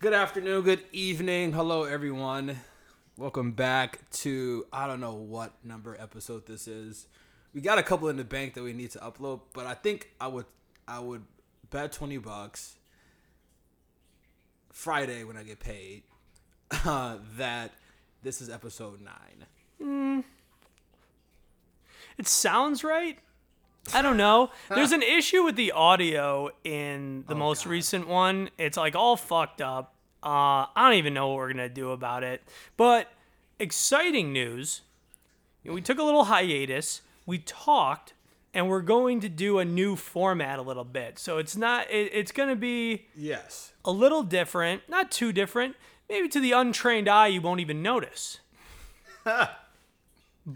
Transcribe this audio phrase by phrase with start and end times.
[0.00, 1.52] Good afternoon, good evening.
[1.52, 2.60] Hello, everyone.
[3.16, 7.08] Welcome back to I don't know what number episode this is.
[7.52, 10.12] We got a couple in the bank that we need to upload, but I think
[10.20, 10.44] I would
[10.86, 11.24] I would
[11.70, 12.76] bet twenty bucks
[14.72, 16.04] Friday when I get paid
[16.84, 17.72] uh, that
[18.22, 20.22] this is episode nine.
[22.16, 23.18] It sounds right.
[23.94, 24.50] I don't know.
[24.68, 27.70] There's an issue with the audio in the most God.
[27.70, 28.50] recent one.
[28.58, 29.94] It's like all fucked up.
[30.22, 32.42] Uh, I don't even know what we're gonna do about it.
[32.76, 33.08] But
[33.58, 34.82] exciting news.
[35.62, 37.02] You know, we took a little hiatus.
[37.26, 38.14] We talked,
[38.54, 41.18] and we're going to do a new format a little bit.
[41.18, 41.90] So it's not.
[41.90, 43.72] It, it's gonna be Yes.
[43.84, 45.76] a little different, not too different.
[46.08, 48.40] Maybe to the untrained eye, you won't even notice.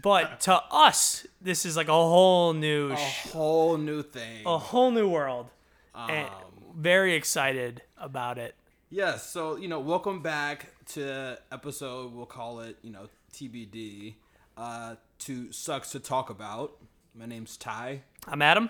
[0.01, 4.43] but to us, this is like a whole new, A sh- whole new thing.
[4.45, 5.51] a whole new world.
[5.95, 6.33] and Um,
[6.75, 8.55] very excited about it.
[8.89, 12.13] Yes, so you know, welcome back to episode.
[12.13, 14.15] We'll call it, you know, TBD.
[14.57, 16.77] Uh, to sucks to talk about.
[17.15, 18.69] My name's Ty, I'm Adam.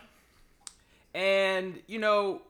[1.14, 2.42] and you know,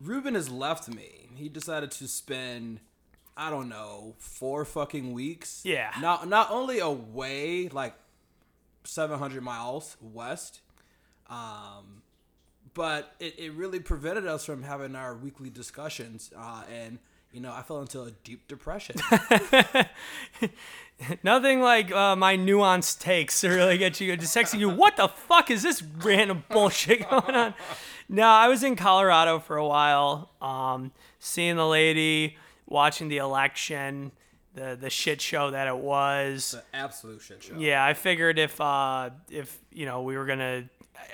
[0.00, 1.28] Ruben has left me.
[1.34, 2.80] He decided to spend,
[3.36, 5.62] I don't know, four fucking weeks.
[5.64, 5.92] Yeah.
[6.00, 7.94] Not not only away, like
[8.84, 10.60] seven hundred miles west,
[11.28, 12.02] um,
[12.74, 16.30] but it, it really prevented us from having our weekly discussions.
[16.36, 16.98] Uh, and
[17.32, 18.96] you know, I fell into a deep depression.
[21.22, 24.68] Nothing like uh, my nuanced takes to really get you just texting you.
[24.68, 27.54] What the fuck is this random bullshit going on?
[28.08, 32.36] No, I was in Colorado for a while, um, seeing the lady,
[32.72, 34.10] watching the election,
[34.54, 36.52] the the shit show that it was.
[36.52, 37.54] the absolute shit show.
[37.56, 40.64] Yeah, I figured if uh if you know we were gonna,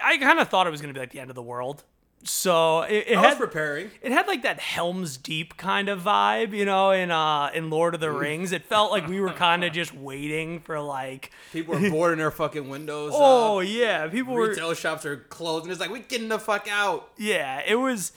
[0.03, 1.84] I kind of thought it was gonna be like the end of the world.
[2.25, 3.92] So it, it I was had preparing.
[4.03, 7.95] it had like that Helm's Deep kind of vibe, you know, in uh in Lord
[7.95, 8.51] of the Rings.
[8.51, 12.33] It felt like we were kind of just waiting for like, People were boarding their
[12.33, 13.13] fucking windows.
[13.17, 13.67] oh up.
[13.69, 17.11] yeah, people were Retail shops are closed, and it's like we getting the fuck out.
[17.17, 18.11] yeah, it was.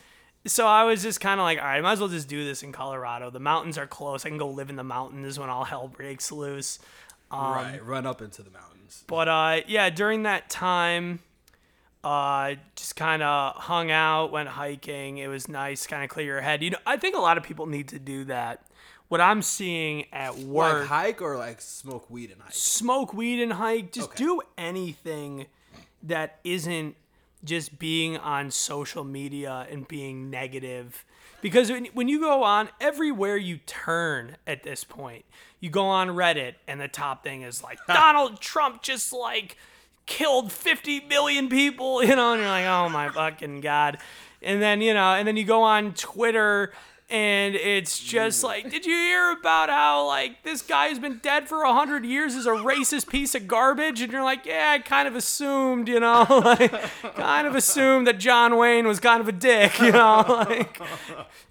[0.44, 2.44] So I was just kind of like, all right, I might as well just do
[2.44, 3.30] this in Colorado.
[3.30, 4.26] The mountains are close.
[4.26, 6.78] I can go live in the mountains when all hell breaks loose.
[7.30, 9.04] Um, right, run up into the mountains.
[9.06, 11.20] But uh, yeah, during that time,
[12.04, 15.18] uh, just kind of hung out, went hiking.
[15.18, 16.62] It was nice, kind of clear your head.
[16.62, 18.66] You know, I think a lot of people need to do that.
[19.08, 22.52] What I'm seeing at work, Like hike or like smoke weed and hike.
[22.54, 23.92] smoke weed and hike.
[23.92, 24.24] Just Okay.
[24.24, 25.46] do anything
[26.02, 26.96] that isn't
[27.44, 31.04] just being on social media and being negative.
[31.40, 35.24] Because when, you go on, everywhere you turn at this point,
[35.58, 39.56] you go on Reddit and the top thing is like, Donald Trump just like
[40.06, 43.98] killed 50 million people, you know, and you're like, oh my fucking God.
[44.40, 46.72] And then, you know, and then you go on Twitter
[47.12, 51.46] and it's just like, did you hear about how like this guy who's been dead
[51.46, 54.00] for a hundred years is a racist piece of garbage?
[54.00, 56.72] And you're like, yeah, I kind of assumed, you know, like
[57.14, 60.80] kind of assumed that John Wayne was kind of a dick, you know, like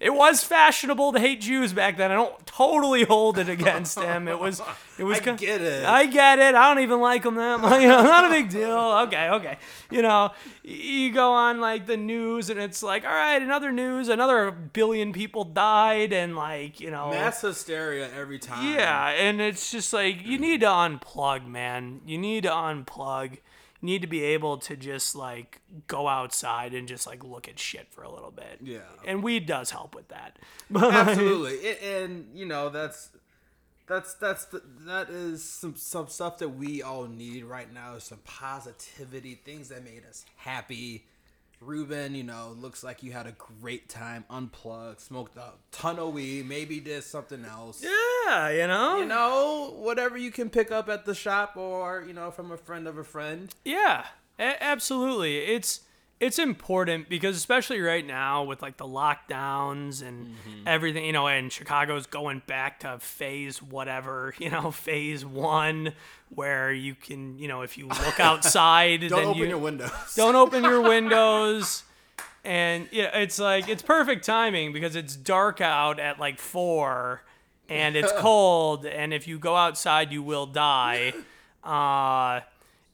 [0.00, 2.10] it was fashionable to hate Jews back then.
[2.10, 4.26] I don't totally hold it against him.
[4.26, 4.60] It was,
[5.02, 5.18] it was.
[5.18, 5.84] I get it.
[5.84, 6.54] I get it.
[6.54, 7.72] I don't even like them that much.
[7.82, 8.70] You know, not a big deal.
[9.06, 9.58] Okay, okay.
[9.90, 10.30] You know,
[10.62, 15.12] you go on like the news and it's like, all right, another news, another billion
[15.12, 18.72] people died, and like, you know, Mass hysteria every time.
[18.74, 22.00] yeah, and it's just like you need to unplug, man.
[22.06, 23.32] You need to unplug.
[23.80, 27.58] You need to be able to just like go outside and just like look at
[27.58, 28.60] shit for a little bit.
[28.62, 28.78] Yeah.
[29.04, 30.38] And weed does help with that.
[30.76, 33.10] absolutely and you know that's
[33.92, 37.98] that's that's the, that is some some stuff that we all need right now.
[37.98, 41.04] Some positivity things that made us happy.
[41.60, 44.24] Ruben you know looks like you had a great time.
[44.30, 47.84] Unplugged smoked a ton of weed maybe did something else.
[47.84, 48.98] Yeah, you know.
[48.98, 52.56] you know whatever you can pick up at the shop or you know from a
[52.56, 53.54] friend of a friend.
[53.64, 54.06] Yeah,
[54.38, 55.38] a- absolutely.
[55.38, 55.80] It's
[56.22, 61.50] it's important because especially right now with like the lockdowns and everything, you know, and
[61.50, 65.92] Chicago's going back to phase whatever, you know, phase 1
[66.32, 69.90] where you can, you know, if you look outside don't then open you your windows.
[70.14, 71.82] don't open your windows.
[72.44, 77.20] And yeah, it's like it's perfect timing because it's dark out at like 4
[77.68, 81.14] and it's cold and if you go outside you will die.
[81.64, 82.42] Uh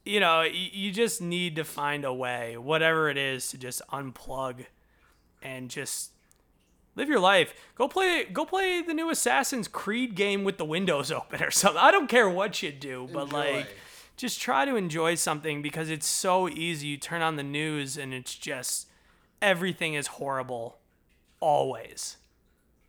[0.08, 4.64] you know, you, just need to find a way, whatever it is, to just unplug
[5.42, 6.12] and just
[6.96, 7.52] live your life.
[7.74, 11.80] Go play go play the new Assassin's Creed game with the windows open or something.
[11.80, 13.36] I don't care what you do, but Enjoy.
[13.36, 13.68] like
[14.16, 16.88] just try to enjoy something because it's so easy.
[16.88, 18.88] You turn on the news and it's just
[19.42, 20.78] everything is horrible
[21.38, 22.16] always.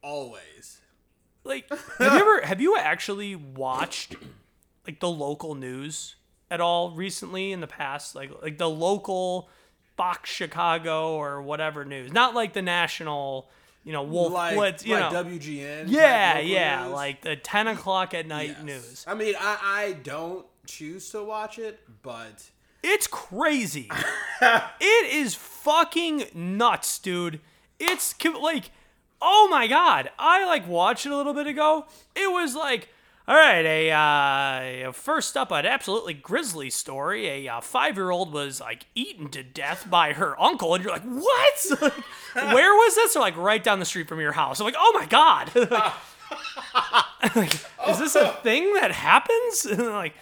[0.01, 0.79] always.
[1.43, 1.69] Like,
[1.99, 4.15] have you ever have you actually watched
[4.87, 6.15] like the local news
[6.51, 8.15] at all recently in the past?
[8.15, 9.49] Like like the local
[9.97, 13.49] Fox Chicago or whatever news, not like the national.
[13.85, 14.85] You know, Wolf Like, Blitz.
[14.85, 15.85] You like know, WGN.
[15.87, 16.93] yeah, local yeah, news.
[16.93, 18.63] like the ten o'clock at night Yes.
[18.63, 19.05] news.
[19.07, 22.49] I mean, I, I don't choose to watch it, but
[22.83, 23.89] It's crazy.
[24.41, 27.39] it is fucking nuts, dude.
[27.79, 28.71] It's like,
[29.21, 30.11] oh my god.
[30.19, 31.85] I like watched it a little bit ago.
[32.15, 32.89] It was like,
[33.29, 37.27] all right, a uh, first up, an absolutely grisly story.
[37.27, 41.93] A uh, five-year-old was like eaten to death by her uncle, and you're like, what?
[42.35, 43.15] Like, where was this?
[43.15, 44.59] Or like right down the street from your house.
[44.59, 45.51] I'm like, oh my god.
[47.35, 47.53] Like,
[47.87, 49.65] is this a thing that happens?
[49.77, 50.13] like,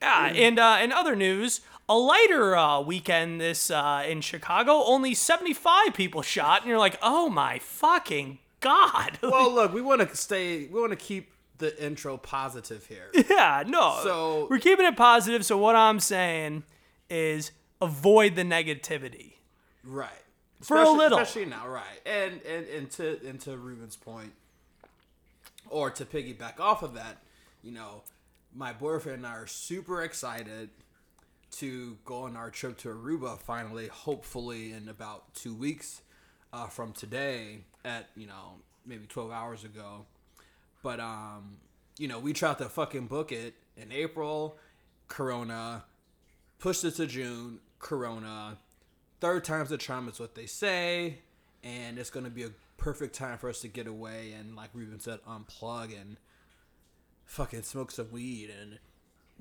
[0.00, 5.14] yeah, and uh, in other news, a lighter uh, weekend this uh, in Chicago, only
[5.14, 9.18] 75 people shot, and you're like, oh my fucking god.
[9.22, 10.66] well, look, we want to stay.
[10.66, 13.10] We want to keep the intro positive here.
[13.30, 14.00] yeah, no.
[14.02, 15.44] So- we're keeping it positive.
[15.44, 16.64] So what I'm saying
[17.08, 19.34] is avoid the negativity.
[19.84, 20.10] Right.
[20.62, 21.18] For a little.
[21.18, 22.00] especially now, right?
[22.06, 24.32] And and and to and to Ruben's point,
[25.68, 27.18] or to piggyback off of that,
[27.62, 28.02] you know,
[28.54, 30.70] my boyfriend and I are super excited
[31.52, 36.00] to go on our trip to Aruba finally, hopefully in about two weeks
[36.52, 37.58] uh, from today.
[37.84, 38.54] At you know
[38.86, 40.06] maybe twelve hours ago,
[40.86, 41.56] but um,
[41.98, 44.56] you know we tried to fucking book it in April,
[45.08, 45.82] Corona,
[46.60, 48.56] pushed it to June, Corona
[49.20, 51.18] third time's the charm is what they say
[51.64, 54.70] and it's going to be a perfect time for us to get away and like
[54.74, 56.18] Ruben said unplug and
[57.24, 58.78] fucking smoke some weed and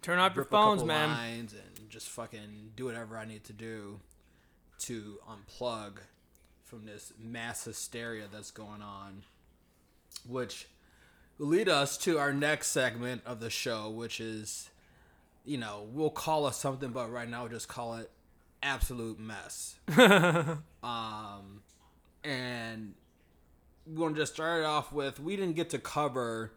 [0.02, 1.10] Turn off your phones, man.
[1.10, 4.00] lines and just fucking do whatever I need to do
[4.80, 5.98] to unplug
[6.64, 9.22] from this mass hysteria that's going on
[10.28, 10.68] which
[11.38, 14.70] lead us to our next segment of the show which is
[15.46, 18.10] you know we'll call it something but right now we'll just call it
[18.64, 19.76] absolute mess
[20.84, 21.62] um
[22.24, 22.94] and
[23.86, 26.52] we're gonna just start it off with we didn't get to cover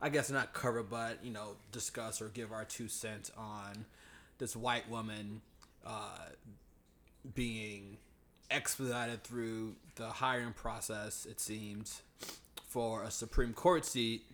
[0.00, 3.86] I guess not cover, but you know, discuss or give our two cents on
[4.38, 5.40] this white woman
[5.86, 6.28] uh,
[7.34, 7.96] being
[8.50, 11.26] expedited through the hiring process.
[11.26, 12.02] It seems
[12.76, 14.26] for a Supreme Court seat.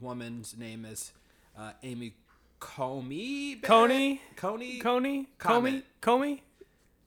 [0.00, 1.12] Woman's name is
[1.58, 2.14] uh, Amy
[2.58, 3.60] Comey.
[3.60, 4.18] Coney?
[4.34, 4.78] Coney.
[4.78, 5.28] Coney?
[5.38, 5.82] Comey?
[6.00, 6.40] Comey?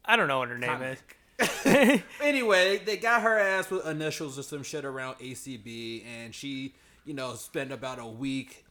[0.05, 0.99] I don't know what her name Comment.
[1.39, 2.01] is.
[2.21, 7.15] anyway, they got her ass with initials or some shit around ACB, and she, you
[7.15, 8.63] know, spent about a week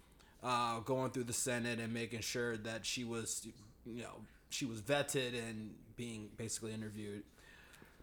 [0.45, 3.45] uh, going through the Senate and making sure that she was,
[3.85, 4.21] you know,
[4.51, 7.25] she was vetted and being basically interviewed.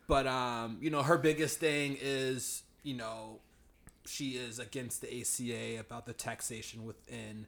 [0.05, 3.39] But um, you know, her biggest thing is, you know,
[4.05, 7.45] she is against the ACA about the taxation within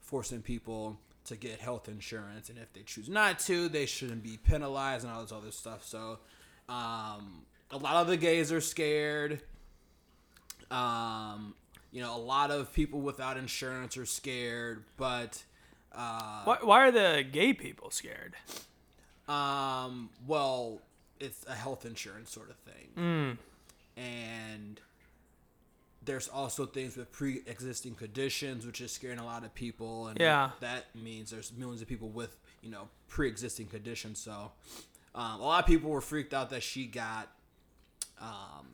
[0.00, 4.38] forcing people to get health insurance, and if they choose not to, they shouldn't be
[4.38, 5.84] penalized and all this other stuff.
[5.84, 6.18] So,
[6.68, 9.42] um, a lot of the gays are scared.
[10.70, 11.54] Um,
[11.92, 15.42] you know, a lot of people without insurance are scared, but
[15.94, 18.34] uh, why, why are the gay people scared?
[19.28, 20.80] um, well,
[21.20, 22.88] it's a health insurance sort of thing.
[23.96, 24.80] And
[26.08, 30.08] there's also things with pre-existing conditions, which is scaring a lot of people.
[30.08, 30.50] And Yeah.
[30.60, 34.18] that means there's millions of people with, you know, pre-existing conditions.
[34.18, 34.50] So
[35.14, 37.28] um, a lot of people were freaked out that she got
[38.20, 38.66] um,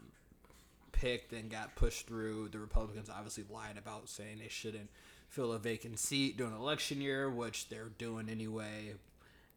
[0.92, 2.48] picked and got pushed through.
[2.50, 4.88] The Republicans obviously lied about saying they shouldn't
[5.28, 8.94] fill a vacant seat during an election year, which they're doing anyway.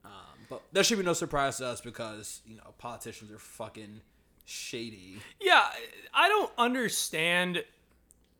[0.03, 0.11] Um,
[0.49, 4.01] but there should be no surprise to us because you know politicians are fucking
[4.47, 5.19] shady.
[5.41, 5.65] Yeah,
[6.13, 7.63] I don't understand.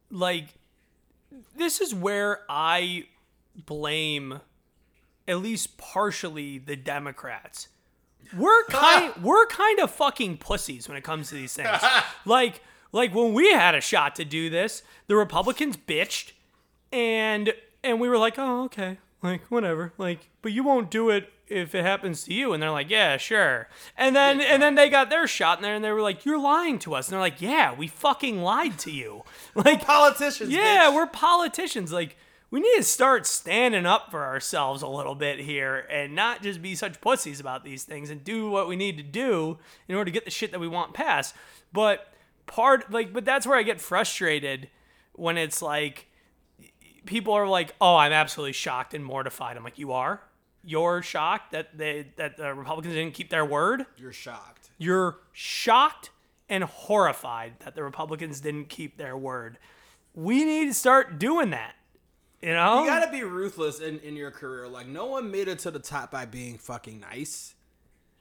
[0.10, 0.48] Like,
[1.56, 3.06] this is where I
[3.56, 4.40] blame,
[5.28, 7.68] at least partially, the Democrats.
[8.36, 11.70] We're kind, we're kind of fucking pussies when it comes to these things.
[12.26, 12.62] like,
[12.92, 16.32] like when we had a shot to do this, the Republicans bitched,
[16.92, 21.30] and and we were like, oh okay, like whatever, like, but you won't do it
[21.50, 23.68] if it happens to you and they're like yeah sure.
[23.98, 26.40] And then and then they got their shot in there and they were like you're
[26.40, 27.08] lying to us.
[27.08, 29.24] And they're like yeah we fucking lied to you.
[29.56, 30.96] Like Politicians, yeah bitch.
[30.96, 31.92] we're politicians.
[31.92, 32.18] Like
[32.50, 36.62] we need to start standing up for ourselves a little bit here and not just
[36.62, 40.06] be such pussies about these things and do what we need to do in order
[40.06, 41.36] to get the shit that we want passed.
[41.74, 42.14] But
[42.46, 44.70] part like but that's where i get frustrated
[45.14, 46.08] when it's like
[47.06, 49.58] people are like oh i'm absolutely shocked and mortified.
[49.58, 50.22] I'm like you are
[50.68, 54.70] you're shocked that they that the republicans didn't keep their word You're shocked.
[54.78, 56.12] you're shocked
[56.50, 59.58] and horrified that the Republicans didn't keep their word.
[60.14, 61.76] We need to start doing that.
[62.42, 62.84] You know?
[62.84, 64.68] You gotta be ruthless in, in your career.
[64.68, 67.56] Like no one made it to the top by being fucking nice.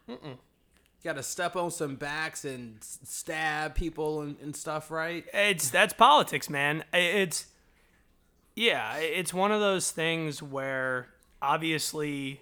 [0.08, 0.24] Mm-mm.
[0.24, 5.24] You gotta step on some backs and stab people and, and stuff, right?
[5.32, 6.82] it's that's politics, man.
[6.92, 7.46] It's
[8.54, 11.08] yeah, it's one of those things where
[11.46, 12.40] obviously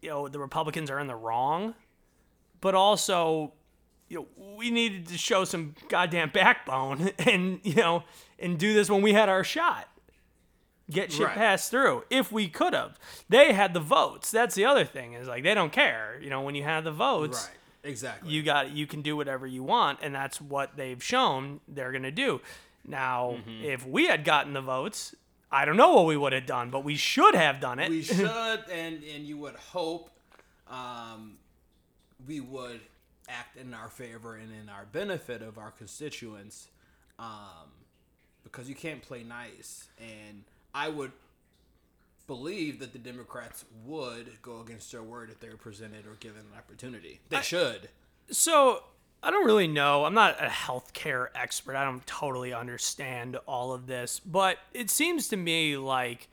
[0.00, 1.74] you know the Republicans are in the wrong,
[2.60, 3.52] but also
[4.08, 8.04] you know we needed to show some goddamn backbone and you know
[8.38, 9.88] and do this when we had our shot.
[10.90, 11.36] Get shit Right.
[11.36, 12.98] passed through if we could have.
[13.28, 14.30] They had the votes.
[14.30, 16.18] That's the other thing is like they don't care.
[16.20, 17.90] You know when you have the votes Right.
[17.90, 18.30] Exactly.
[18.30, 22.02] you got you can do whatever you want and that's what they've shown they're going
[22.04, 22.40] to do
[22.86, 23.64] now Mm-hmm.
[23.64, 25.14] if we had gotten the votes
[25.52, 28.02] i don't know what we would have done but we should have done it we
[28.02, 30.10] should, and and you would hope,
[30.68, 31.36] um,
[32.26, 32.80] we would
[33.28, 36.68] act in our favor and in our benefit of our constituents,
[37.18, 37.70] um,
[38.44, 39.88] because you can't play nice.
[40.00, 40.44] And
[40.74, 41.12] I would
[42.26, 46.40] believe that the Democrats would go against their word if they were presented or given
[46.40, 47.20] an opportunity.
[47.28, 47.88] They should.
[48.30, 48.82] so
[49.22, 50.04] i don't really know.
[50.04, 51.76] I'm not a healthcare expert.
[51.76, 56.28] I don't totally understand all of this but it seems to me like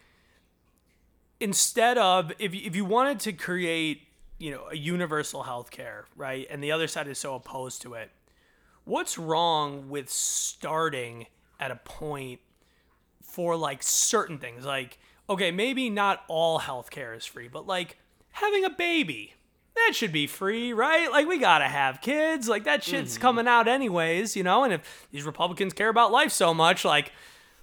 [1.39, 4.03] instead of if if you wanted to create
[4.37, 8.11] you know a universal healthcare right and the other side is so opposed to it
[8.85, 11.27] what's wrong with starting
[11.59, 12.39] at a point
[13.21, 14.65] for like certain things?
[14.65, 14.97] Like
[15.29, 17.97] okay maybe not all healthcare is free but like
[18.31, 19.33] having a baby
[19.87, 21.11] that should be free right?
[21.11, 22.47] Like we gotta have kids.
[22.47, 23.21] Like that shit's mm-hmm.
[23.21, 24.63] coming out anyways you know?
[24.63, 27.11] And if these republicans care about life so much like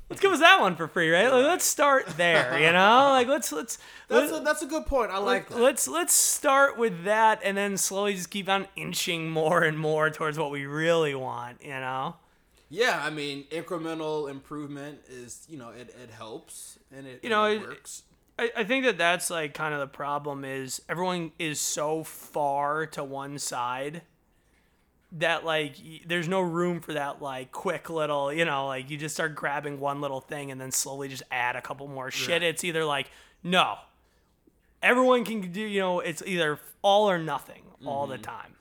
[0.09, 1.31] let's give us that one for free right?
[1.31, 3.09] Like, let's start there you know?
[3.11, 5.11] Like let's let's That's let's, a, that's a good point.
[5.11, 5.59] I like that.
[5.59, 10.11] let's let's start with that and then slowly just keep on inching more and more
[10.11, 12.17] towards what we really want you know?
[12.69, 17.45] Yeah, I mean, incremental improvement is, you know, it, it helps and it, You know,
[17.45, 18.03] it it- works.
[18.39, 22.87] I, I think that that's like kind of the problem is everyone is so far
[22.87, 24.03] to one side
[25.13, 28.97] that like y- there's no room for that like quick little you know like you
[28.99, 32.43] just start grabbing one little thing and then slowly just add a couple more shit.
[32.43, 33.11] It's either like
[33.43, 33.77] no.
[34.83, 38.13] Everyone can do you know it's either all or nothing all Mm-hmm.
[38.13, 38.53] the time.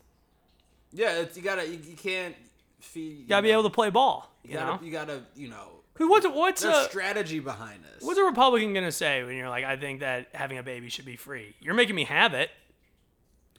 [0.93, 2.35] Yeah, it's, you gotta, you, you can't
[2.79, 3.19] feed.
[3.19, 6.27] you gotta be able to play ball you, You gotta, you gotta, you know, what's
[6.27, 8.03] what's there's a strategy behind this.
[8.03, 11.05] What's a Republican gonna say when you're like, I think that having a baby should
[11.05, 11.55] be free?
[11.59, 12.49] You're making me have it.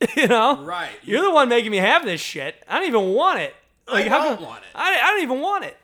[0.16, 0.62] you know?
[0.62, 0.90] Right.
[1.02, 2.62] You're the one making me have this shit.
[2.69, 3.55] I don't even want it.
[3.88, 4.69] Like, how don't want it.
[4.75, 5.76] I, I don't even want it.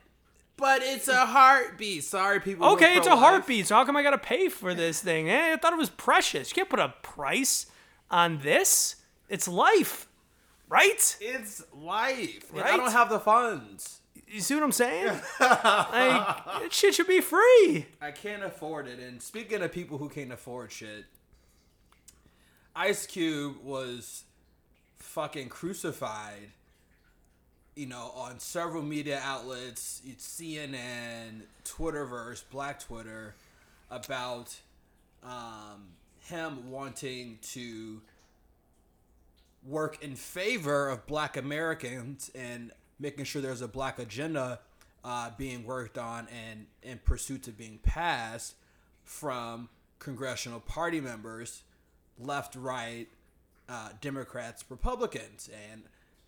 [0.56, 2.04] But it's a heartbeat.
[2.04, 2.66] Sorry, people.
[2.72, 3.66] Okay, it's a heartbeat.
[3.66, 5.28] So how come I gotta pay for this thing?
[5.30, 6.50] Eh, I thought it was precious.
[6.50, 7.66] You can't put a price
[8.10, 8.96] on this.
[9.28, 10.06] It's life,
[10.68, 11.16] right?
[11.20, 12.46] It's life.
[12.52, 12.66] Right?
[12.66, 14.01] I don't have the funds.
[14.32, 15.20] You see what I'm saying?
[15.40, 17.84] like, shit should be free.
[18.00, 18.98] I can't afford it.
[18.98, 21.04] And speaking of people who can't afford shit,
[22.74, 24.24] Ice Cube was
[24.96, 26.48] fucking crucified.
[27.74, 33.34] You know, on several media outlets, CNN, Twitterverse, Black Twitter,
[33.90, 34.56] about
[35.22, 35.88] um,
[36.20, 38.00] him wanting to
[39.66, 44.60] work in favor of Black Americans and making sure there's a Black agenda
[45.04, 48.54] uh, being worked on and in pursuit of being passed
[49.04, 49.68] from
[49.98, 51.62] congressional party members,
[52.18, 53.08] left, right,
[53.68, 55.50] uh, Democrats, Republicans.
[55.70, 55.82] And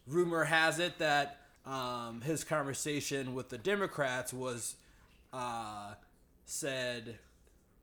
[0.06, 4.74] rumor has it that um, his conversation with the Democrats was
[5.32, 5.94] uh,
[6.44, 7.18] said,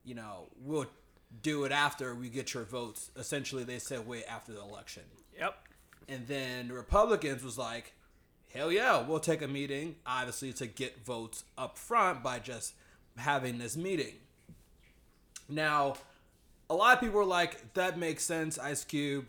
[0.04, 0.88] you know, we'll
[1.42, 3.10] do it after we get your votes.
[3.16, 5.04] Essentially, they said wait after the election.
[5.40, 5.56] Yep.
[6.10, 7.94] And then the Republicans was like,
[8.54, 12.74] hell yeah, we'll take a meeting, obviously, to get votes up front by just
[13.18, 14.16] having this meeting.
[15.48, 15.96] Now,
[16.70, 19.26] a lot of people were like, that makes sense, Ice Cube.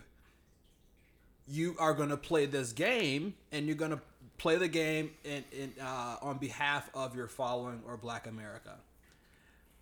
[1.48, 4.00] You are going to play this game, and you're going to
[4.38, 8.74] play the game in, in, uh, on behalf of your following or Black America.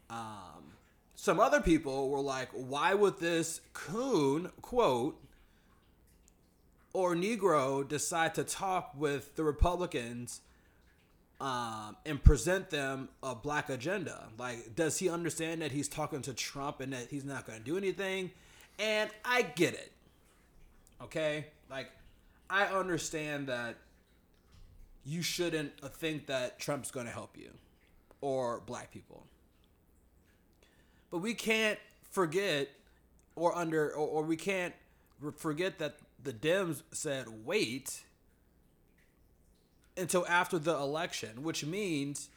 [0.09, 0.73] Um,
[1.14, 5.23] some other people were like, why would this coon, quote,
[6.92, 10.40] or Negro decide to talk with the Republicans
[11.40, 14.28] um, and present them a black agenda?
[14.38, 17.64] Like, does he understand that he's talking to Trump and that he's not going to
[17.64, 18.30] do anything?
[18.78, 19.92] And I get it.
[21.02, 21.47] Okay?
[21.70, 21.90] Like,
[22.49, 23.76] I understand that
[25.04, 27.50] you shouldn't think that Trump's going to help you
[28.20, 29.25] or black people.
[31.11, 31.78] But we can't
[32.11, 32.68] forget
[33.37, 34.75] or under or, or we can't
[35.37, 38.04] forget that the Dems said wait
[39.96, 42.30] until after the election, which means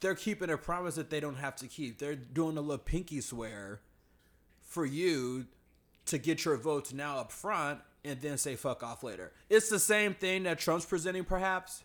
[0.00, 1.98] they're keeping a promise that they don't have to keep.
[1.98, 3.80] They're doing a little pinky swear
[4.62, 5.46] for you
[6.06, 9.32] to get your votes now up front and then say fuck off later.
[9.48, 11.84] It's the same thing that Trump's presenting, perhaps.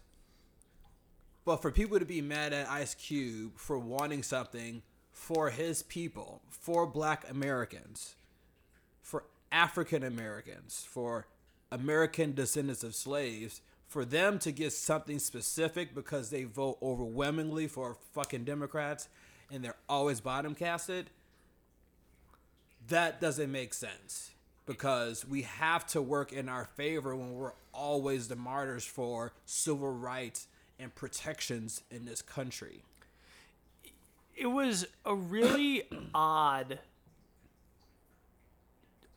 [1.43, 6.41] But for people to be mad at Ice Cube for wanting something for his people,
[6.49, 8.15] for black Americans,
[9.55, 11.27] African Americans, for
[11.71, 17.95] American descendants of slaves, for them to get something specific because they vote overwhelmingly for
[18.12, 19.07] fucking Democrats
[19.50, 21.09] and they're always bottom casted,
[22.89, 24.31] that doesn't make sense
[24.65, 29.93] because we have to work in our favor when we're always the martyrs for civil
[29.93, 30.47] rights
[30.79, 32.81] and protections in this country.
[34.35, 35.83] It was a really
[36.13, 36.79] odd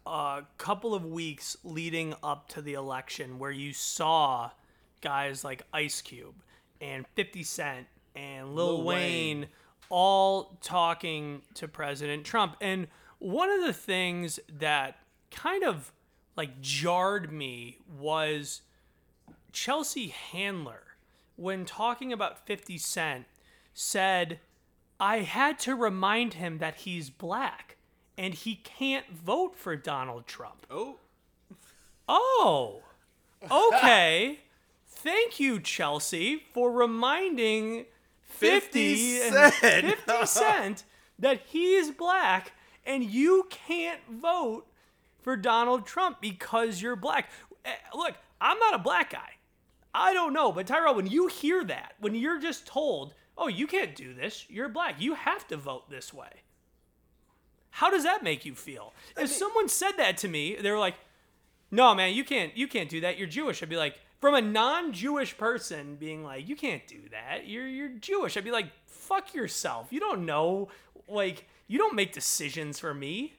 [0.08, 4.50] uh, couple of weeks leading up to the election where you saw
[5.00, 6.34] guys like Ice Cube
[6.80, 7.86] and 50 Cent
[8.16, 9.48] and Lil, Lil Wayne, Wayne.
[9.90, 12.56] all talking to President Trump.
[12.60, 12.88] And
[13.18, 14.96] one of the things that
[15.30, 15.92] kind of
[16.36, 18.62] like jarred me was
[19.52, 20.82] Chelsea Handler,
[21.36, 23.26] when talking about 50 Cent,
[23.74, 24.40] said,
[24.98, 27.77] I had to remind him that he's black
[28.18, 30.66] and he can't vote for Donald Trump.
[30.70, 30.96] Oh,
[32.08, 32.82] Oh,
[33.50, 34.40] okay.
[34.86, 37.86] Thank you, Chelsea, for reminding
[38.22, 39.94] 50, 50 and- Cent.
[40.00, 40.84] 50 Cent
[41.18, 42.52] that he's black
[42.84, 44.66] and you can't vote
[45.22, 47.30] for Donald Trump because you're black.
[47.64, 49.30] Eh, Look, I'm not a black guy.
[49.94, 53.66] I don't know, but Tyrell, when you hear that, when you're just told, oh, you
[53.66, 56.30] can't do this, you're black, you have to vote this way.
[57.78, 58.92] How does that make you feel?
[59.16, 60.96] If someone said that to me, they were like,
[61.70, 63.18] no, man, you can't, you can't do that.
[63.18, 63.62] You're Jewish.
[63.62, 67.46] I'd be like, from a non-Jewish person being like, you can't do that.
[67.46, 68.36] You're, you're Jewish.
[68.36, 69.92] I'd be like, fuck yourself.
[69.92, 70.70] You don't know,
[71.06, 73.34] like, you don't make decisions for me.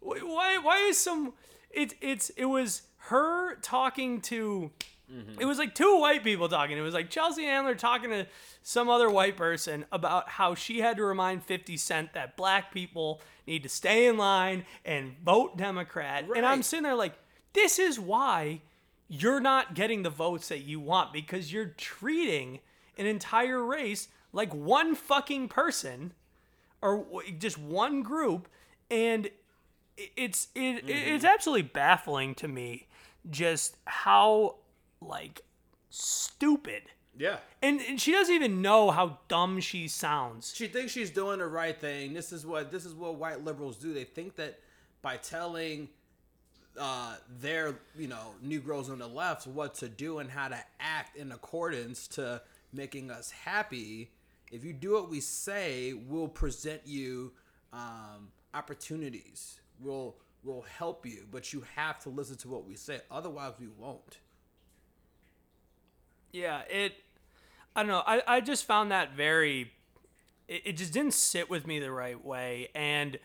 [0.00, 1.34] Why, why is some,
[1.70, 4.72] it, it's, it was her talking to,
[5.12, 5.40] Mm-hmm.
[5.40, 6.78] it was like two white people talking.
[6.78, 8.26] It was like Chelsea Handler talking to
[8.62, 13.20] some other white person about how she had to remind 50 Cent that black people
[13.46, 16.26] need to stay in line and vote Democrat.
[16.34, 17.14] And I'm sitting there like,
[17.54, 18.60] this is why
[19.08, 22.60] you're not getting the votes that you want because you're treating
[22.96, 26.12] an entire race like one fucking person
[26.80, 27.04] or
[27.38, 28.48] just one group
[28.90, 29.28] and
[29.96, 31.26] it's it, it's mm-hmm.
[31.26, 32.86] absolutely baffling to me
[33.28, 34.54] just how
[35.00, 35.42] like
[35.90, 36.82] stupid
[37.18, 37.36] yeah.
[37.62, 41.46] and, and she doesn't even know how dumb she sounds She thinks she's doing the
[41.46, 42.14] right thing.
[42.14, 43.92] This is what this is what white liberals do.
[43.92, 44.58] They think that
[45.02, 45.88] by telling
[46.78, 51.16] uh, their you know Negroes on the left what to do and how to act
[51.16, 52.40] in accordance to
[52.72, 54.10] making us happy.
[54.50, 57.32] If you do what we say, we'll present you
[57.72, 59.60] um, opportunities.
[59.80, 63.00] We'll we'll help you, but you have to listen to what we say.
[63.10, 64.18] Otherwise, we won't.
[66.32, 66.94] Yeah it
[67.74, 69.72] i don't know i, I just found that very
[70.48, 73.18] it, it just didn't sit with me the right way and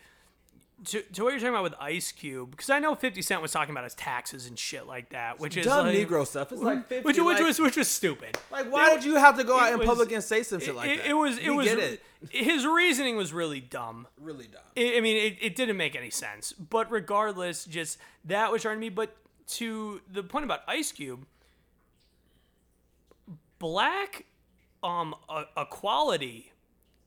[0.83, 3.51] to, to what you're talking about with Ice Cube, because I know 50 Cent was
[3.51, 6.51] talking about his taxes and shit like that, which is Dumb like, Negro stuff.
[6.51, 8.37] It's like 50, which, which like- was which was stupid.
[8.51, 10.75] Like, why did you have to go out in was- public and say some shit
[10.75, 11.07] like it, that?
[11.07, 12.03] it was it We was it.
[12.29, 14.07] his reasoning was really dumb.
[14.19, 14.63] Really dumb.
[14.77, 16.51] I mean, it, it didn't make any sense.
[16.53, 18.89] But regardless, just that was trying to me.
[18.89, 19.15] But
[19.47, 21.25] to the point about Ice Cube,
[23.65, 24.25] black
[24.83, 25.15] um
[25.57, 26.51] equality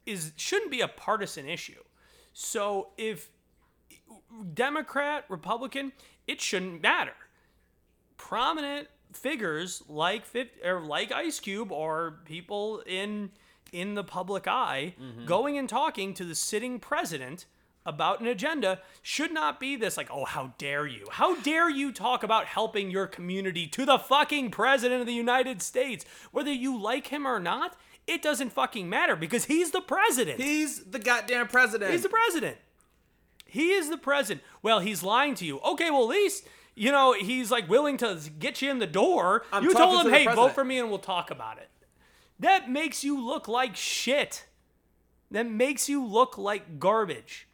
[0.07, 1.83] is shouldn't be a partisan issue.
[2.33, 3.31] So if
[4.55, 5.93] Democrat, Republican,
[6.27, 7.15] it shouldn't matter.
[8.17, 13.31] Prominent figures like Fif- or like Ice Cube or people in
[13.73, 14.95] in the public eye
[15.27, 17.47] going and talking to the sitting president
[17.89, 21.91] about an agenda should not be this like oh how dare you how dare you
[21.91, 26.81] talk about helping your community to the fucking president of the United States whether you
[26.81, 31.49] like him or not it doesn't fucking matter because he's the president He's the goddamn
[31.49, 31.91] president.
[31.91, 32.57] He's the president.
[33.47, 34.45] He is the president.
[34.63, 35.59] Well, he's lying to you.
[35.61, 39.45] Okay, well, at least, you know, he's like willing to get you in the door.
[39.53, 41.69] I'm you told him, the hey, vote for me and we'll talk about it.
[42.39, 44.47] That makes you look like shit.
[45.31, 47.48] That makes you look like garbage.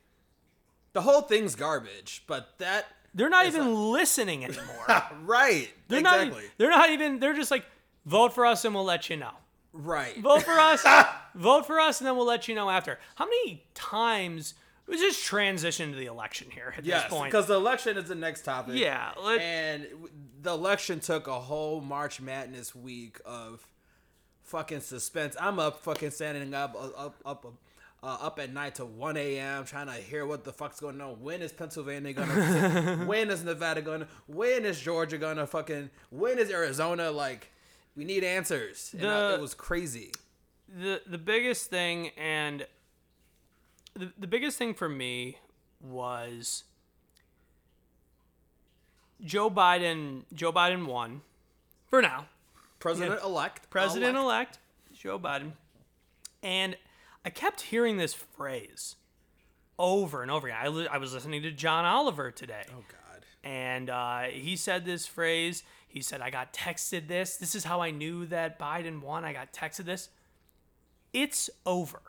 [0.94, 4.87] The whole thing's garbage, but that They're not even listening anymore.
[5.24, 5.68] right.
[5.88, 6.42] They're exactly.
[6.42, 6.50] not.
[6.57, 7.18] They're not even.
[7.20, 7.64] They're just like,
[8.07, 9.33] vote for us and we'll let you know.
[9.72, 10.16] right.
[10.18, 10.85] Vote for us.
[11.35, 12.98] vote for us, and then we'll let you know after.
[13.16, 14.54] How many times
[14.87, 17.30] let's just transition to the election here at Yes, this point.
[17.33, 18.74] because the election is the next topic.
[18.76, 19.87] Yeah, let- and
[20.42, 23.66] the election took a whole March Madness week of
[24.42, 25.37] fucking suspense.
[25.40, 27.46] I'm up, fucking standing up, uh, up, up,
[28.05, 29.64] uh, up at night to 1 a.m.
[29.64, 31.21] trying to hear what the fuck's going on.
[31.23, 33.05] When is Pennsylvania gonna?
[33.07, 34.07] when is Nevada gonna?
[34.27, 35.88] When is Georgia gonna fucking?
[36.11, 37.51] When is Arizona like?
[37.97, 38.95] We need answers.
[38.99, 40.12] And I- it was crazy.
[40.69, 42.67] the the biggest thing and
[43.95, 45.38] the, the biggest thing for me
[45.81, 46.64] was
[49.23, 51.23] Joe Biden Joe Biden won
[51.87, 52.27] for now.
[52.81, 53.71] President elect.
[53.71, 54.59] President elect
[54.93, 55.53] Joe Biden.
[56.43, 56.77] And
[57.24, 58.96] I kept hearing this phrase
[59.78, 60.58] over and over again.
[60.62, 62.64] I, li- I was listening to John Oliver today.
[62.70, 63.24] Oh God.
[63.42, 65.62] And uh, he said this phrase.
[65.87, 67.37] He said, I got texted this.
[67.37, 69.24] This is how I knew that Biden won.
[69.24, 70.08] I got texted this.
[71.12, 72.00] It's over.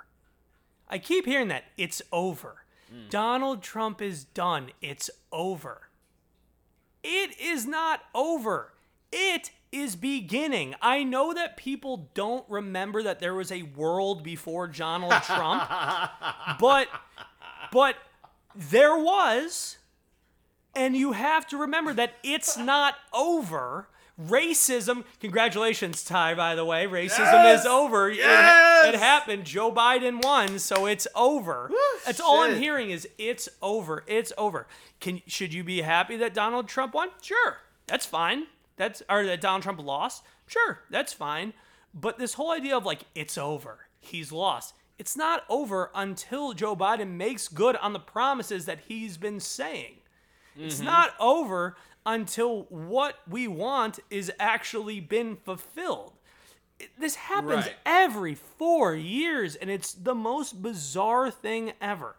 [0.90, 1.66] I keep hearing that.
[1.78, 2.66] It's over.
[3.10, 4.70] Donald Trump is done.
[4.82, 5.90] It's over.
[7.04, 8.74] It is not over.
[9.12, 10.76] It is beginning.
[10.82, 15.70] I know that people don't remember that there was a world before Donald Trump,
[16.60, 16.88] but
[17.72, 17.96] but
[18.56, 19.78] there was.
[20.78, 23.88] And you have to remember that it's not over.
[24.22, 26.86] Racism, congratulations, Ty, by the way.
[26.86, 27.62] Racism Yes!
[27.62, 28.10] is over.
[28.10, 28.94] It- Yes!
[28.94, 29.46] It, happened.
[29.46, 31.72] Joe Biden won, so it's over.
[32.06, 34.04] That's all I'm hearing is it's over.
[34.08, 34.68] It's over.
[35.00, 37.10] Can should you be happy that Donald Trump won?
[37.22, 37.58] Sure.
[37.88, 38.48] That's fine.
[38.78, 40.24] That's or that Donald Trump lost?
[40.48, 40.80] Sure.
[40.90, 41.54] That's fine.
[41.94, 43.88] But this whole idea of like it's over.
[44.00, 44.74] He's lost.
[45.00, 49.96] It's not over until Joe Biden makes good on the promises that he's been saying.
[50.58, 50.86] It's Mm-hmm.
[50.86, 56.14] not over until what we want is actually been fulfilled.
[56.98, 57.76] This happens Right.
[57.86, 62.16] every 4 years and it's the most bizarre thing ever.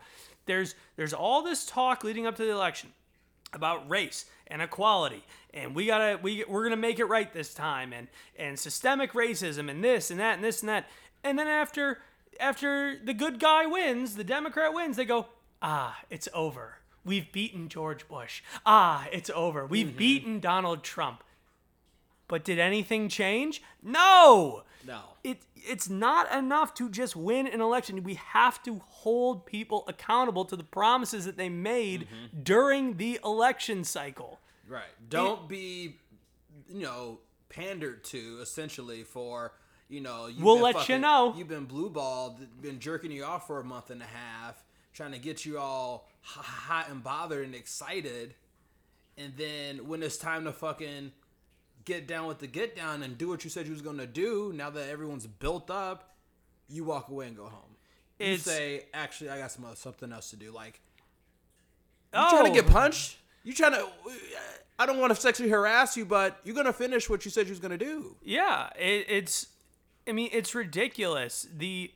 [0.46, 2.92] There's there's all this talk leading up to the election
[3.52, 5.24] about race and equality
[5.56, 7.92] and we gotta we, we're gonna make it right this time.
[7.92, 8.06] And
[8.38, 10.86] and systemic racism and this and that and this and that.
[11.24, 11.98] And then after
[12.38, 15.26] after the good guy wins the democrat wins they go
[15.62, 16.76] ah it's over.
[17.04, 18.42] We've beaten george bush.
[18.64, 19.64] Ah it's over.
[19.66, 21.24] We've beaten donald trump.
[22.28, 23.62] But did anything change?
[23.82, 24.62] No!
[24.86, 25.00] No.
[25.24, 28.02] it it's not enough to just win an election.
[28.04, 32.42] We have to hold people accountable to the promises that they made Mm-hmm.
[32.42, 34.38] during the election cycle.
[34.68, 34.82] Right.
[35.08, 35.96] Don't be,
[36.68, 39.52] you know, pandered to essentially for,
[39.88, 41.34] you know, you've We'll been let you know.
[41.36, 45.12] You've been blue balled, been jerking you off for a month and a half, trying
[45.12, 48.34] to get you all hot and bothered and excited.
[49.16, 51.12] And then when it's time to fucking
[51.84, 54.06] get down with the get down and do what you said you was going to
[54.06, 56.16] do, now that everyone's built up,
[56.68, 57.76] you walk away and go home.
[58.18, 60.50] You It's- say, actually, I got some other, something else to do.
[60.50, 60.80] Like,
[62.12, 62.62] you Oh, trying to oh.
[62.62, 63.18] get punched?
[63.46, 63.84] You trying to?
[63.84, 64.10] Uh,
[64.76, 67.52] I don't want to sexually harass you, but you're gonna finish what you said you
[67.52, 68.16] was gonna do.
[68.24, 69.46] Yeah, it, it's.
[70.08, 71.46] I mean, it's ridiculous.
[71.56, 71.92] The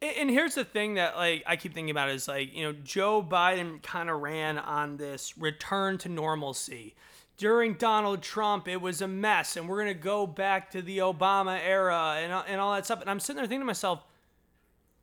[0.00, 3.20] and here's the thing that like I keep thinking about is like you know Joe
[3.20, 6.94] Biden kind of ran on this return to normalcy.
[7.36, 11.58] During Donald Trump, it was a mess, and we're gonna go back to the Obama
[11.60, 13.00] era and uh, and all that stuff.
[13.00, 14.04] And I'm sitting there thinking to myself,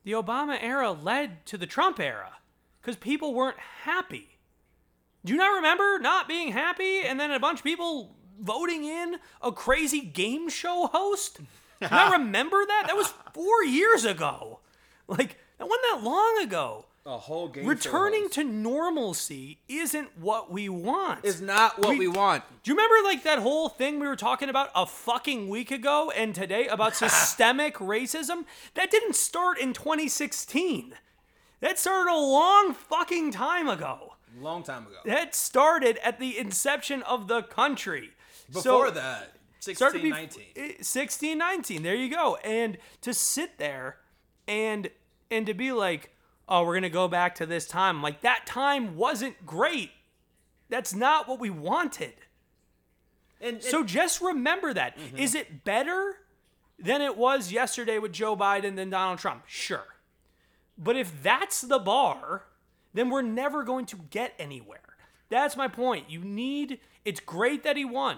[0.05, 2.37] the Obama era led to the Trump era
[2.81, 4.38] because people weren't happy.
[5.25, 9.17] Do you not remember not being happy and then a bunch of people voting in
[9.41, 11.37] a crazy game show host?
[11.37, 11.43] Do
[11.81, 12.85] you not remember that?
[12.87, 14.59] That was four years ago.
[15.07, 16.85] Like, that wasn't that long ago.
[17.05, 17.65] A whole game.
[17.65, 21.25] Returning to normalcy isn't what we want.
[21.25, 22.43] is not what we, We- want.
[22.63, 26.11] Do you remember like that whole thing we were talking about a fucking week ago
[26.15, 28.45] and today about systemic racism?
[28.75, 30.93] That didn't start in 2016.
[31.61, 34.13] That started a long fucking time ago.
[34.41, 34.97] Long time ago.
[35.05, 38.11] That started at the inception of the country.
[38.47, 40.45] Before So- that, started 16, bef- 19.
[40.55, 43.97] eh, 16 19 there you go and to sit there
[44.47, 44.89] and
[45.29, 46.15] and to be like
[46.47, 49.91] oh we're gonna go back to this time like that time wasn't great
[50.69, 52.13] that's not what we wanted
[53.41, 54.97] And, so just remember that.
[55.15, 56.19] Is it better
[56.77, 59.43] than it was yesterday with Joe Biden than Donald Trump?
[59.47, 59.85] Sure.
[60.77, 62.43] But if that's the bar,
[62.93, 64.81] then we're never going to get anywhere.
[65.29, 66.09] That's my point.
[66.09, 68.17] You need, it's great that he won,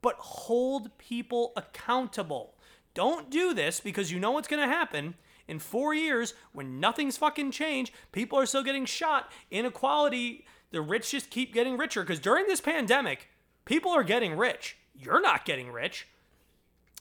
[0.00, 2.54] but hold people accountable.
[2.94, 5.14] Don't do this because you know what's going to happen.
[5.46, 11.10] In four years, when nothing's fucking changed, people are still getting shot, inequality, the rich
[11.10, 12.02] just keep getting richer.
[12.02, 13.28] Because during this pandemic,
[13.64, 14.76] people are getting rich.
[14.94, 16.06] You're not getting rich.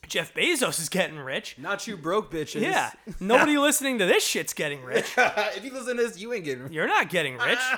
[0.08, 1.56] Jeff Bezos is getting rich.
[1.58, 2.62] Not you broke bitches.
[2.62, 2.92] Yeah.
[3.20, 5.12] Nobody listening to this shit's getting rich.
[5.18, 6.64] if you listen to this, you ain't getting.
[6.64, 6.72] rich.
[6.74, 7.60] You're not getting rich.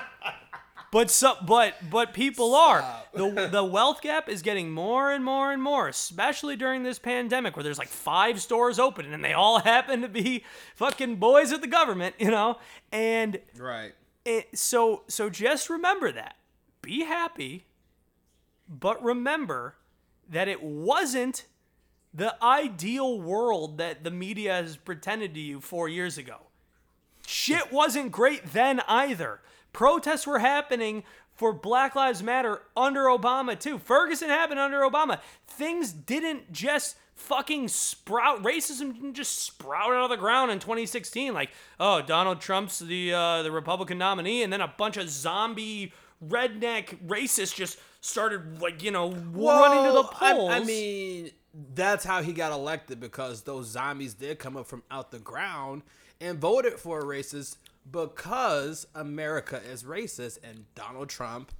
[0.92, 2.82] But so, but but people are.
[3.12, 7.56] The the wealth gap is getting more and more and more, especially during this pandemic
[7.56, 10.44] where there's like five stores open and they all happen to be
[10.76, 12.58] fucking boys of the government, you know?
[12.92, 13.94] And Right.
[14.24, 16.36] it, so so just remember that.
[16.82, 17.66] Be happy,
[18.68, 19.74] but remember
[20.30, 21.46] that it wasn't
[22.16, 26.38] the ideal world that the media has pretended to you 4 years ago.
[27.26, 29.40] Shit wasn't great then either.
[29.72, 33.78] Protests were happening for Black Lives Matter under Obama too.
[33.78, 35.20] Ferguson happened under Obama.
[35.46, 38.42] Things didn't just fucking sprout.
[38.42, 41.34] Racism didn't just sprout out of the ground in 2016.
[41.34, 45.92] Like, oh, Donald Trump's the uh, the Republican nominee, and then a bunch of zombie
[46.26, 50.50] redneck racists just started like you know running to the Well, I- polls.
[50.50, 51.30] I, mean,
[51.74, 55.82] that's how he got elected because those zombies did come up from out the ground
[56.20, 57.56] and voted for a racist
[57.90, 61.52] because America is racist and Donald Trump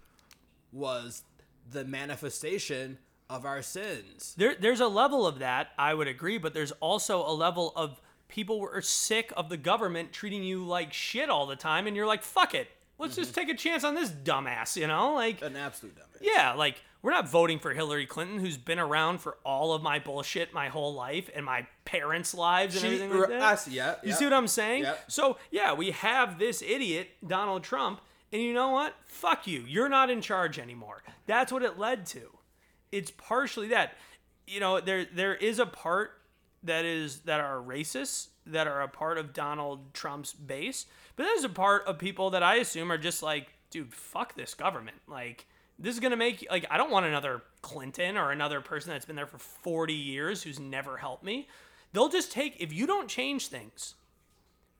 [0.73, 1.23] was
[1.71, 4.35] the manifestation of our sins.
[4.37, 8.01] There, there's a level of that, I would agree, but there's also a level of
[8.29, 12.07] people were sick of the government treating you like shit all the time, and you're
[12.07, 12.69] like, fuck it.
[12.99, 13.41] Let's just mm-hmm.
[13.41, 15.15] take a chance on this dumbass, you know?
[15.15, 16.21] Like, An absolute dumbass.
[16.23, 19.99] yeah, like, we're not voting for Hillary Clinton, who's been around for all of my
[19.99, 23.69] bullshit my whole life and my parents' lives and She- everything like that.
[23.69, 24.15] yeah, You yeah.
[24.15, 24.83] see what I'm saying?
[24.85, 25.05] Yep.
[25.11, 28.01] So, yeah, we have this idiot, Donald Trump,
[28.33, 28.95] and you know what?
[29.07, 29.61] Fuck you.
[29.61, 31.03] You're not in charge anymore.
[31.27, 32.39] That's what it led to.
[32.91, 33.97] It's partially that.
[34.49, 36.13] You know, there there is a part
[36.63, 41.45] that is that are racists that are a part of Donald Trump's base, but there's
[41.45, 44.99] a part of people that I assume are just like, dude, fuck this government.
[45.07, 45.47] Like
[45.79, 49.17] this is gonna make like I don't want another Clinton or another person that's been
[49.17, 51.49] there for 40 years who's never helped me.
[51.93, 53.95] They'll just take if you don't change things,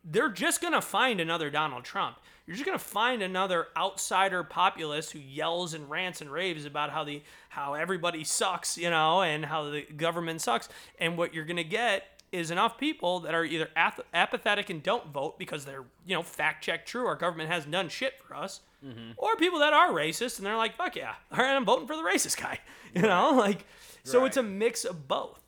[0.05, 2.19] they're just gonna find another Donald Trump.
[2.47, 7.05] You're just gonna find another outsider populist who yells and rants and raves about how
[7.05, 10.69] the how everybody sucks, you know, and how the government sucks.
[10.99, 15.07] And what you're gonna get is enough people that are either ath- apathetic and don't
[15.13, 17.07] vote because they're you know fact check true.
[17.07, 19.13] Our government hasn't done shit for us, mm-hmm.
[19.17, 21.97] or people that are racist and they're like fuck yeah, all right, I'm voting for
[21.97, 22.59] the racist guy,
[22.95, 23.65] you know, like
[24.05, 25.43] so it's a mix of both.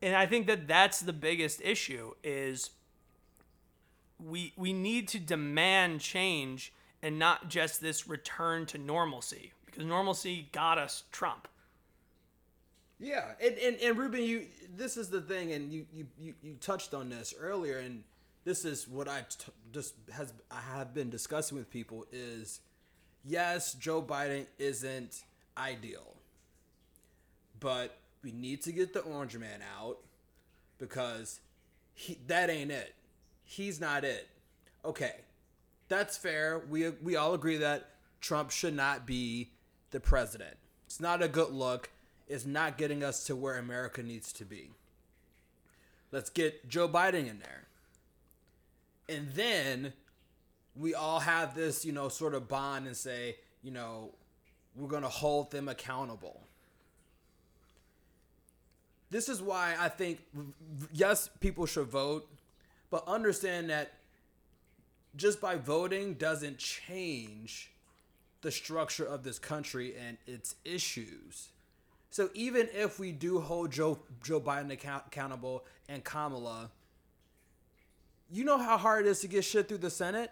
[0.00, 2.70] And I think that that's the biggest issue is
[4.18, 10.48] we we need to demand change and not just this return to normalcy because normalcy
[10.52, 11.48] got us Trump.
[13.02, 16.54] Yeah, and, and and Ruben, you this is the thing, and you you you, you
[16.60, 18.04] touched on this earlier, and
[18.44, 22.60] this is what I t- just has I have been discussing with people is,
[23.24, 25.24] yes, Joe Biden isn't
[25.58, 26.14] ideal,
[27.58, 29.98] but we need to get the Orange Man out
[30.78, 31.40] because
[31.94, 32.94] he that ain't it.
[33.42, 34.28] He's not it.
[34.84, 35.16] Okay,
[35.88, 36.62] that's fair.
[36.70, 39.50] We we all agree that Trump should not be
[39.90, 40.56] the president.
[40.86, 41.90] It's not a good look.
[42.28, 44.70] It's not getting us to where America needs to be.
[46.10, 47.64] Let's get Joe Biden in there.
[49.08, 49.92] And then
[50.76, 54.10] we all have this, you know, sort of bond and say, you know,
[54.76, 56.40] we're going to hold them accountable.
[59.10, 60.20] This is why I think,
[60.92, 62.26] yes, people should vote,
[62.90, 63.92] but understand that
[65.16, 67.70] just by voting doesn't change
[68.40, 71.48] the structure of this country and its issues.
[72.12, 76.70] So even if we do hold Joe Joe Biden account- accountable and Kamala,
[78.30, 80.30] you know how hard it is to get shit through the Senate.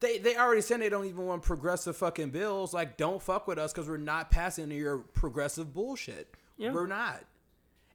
[0.00, 2.74] They they already said they don't even want progressive fucking bills.
[2.74, 6.34] Like, don't fuck with us because we're not passing your progressive bullshit.
[6.58, 6.72] Yeah.
[6.72, 7.22] We're not,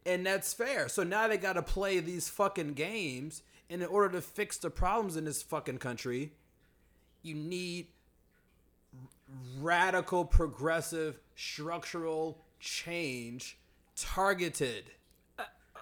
[0.06, 0.88] and that's fair.
[0.88, 4.70] So now they got to play these fucking games, and in order to fix the
[4.70, 6.32] problems in this fucking country,
[7.24, 7.88] you need
[9.60, 13.58] radical, progressive, structural change
[13.96, 14.86] targeted.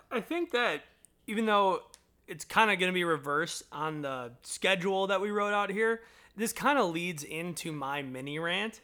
[0.10, 0.82] I think that
[1.28, 1.84] even though
[2.28, 6.02] it's kind of going to be reversed on the schedule that we wrote out here,
[6.36, 8.82] this kind of leads into my mini rant.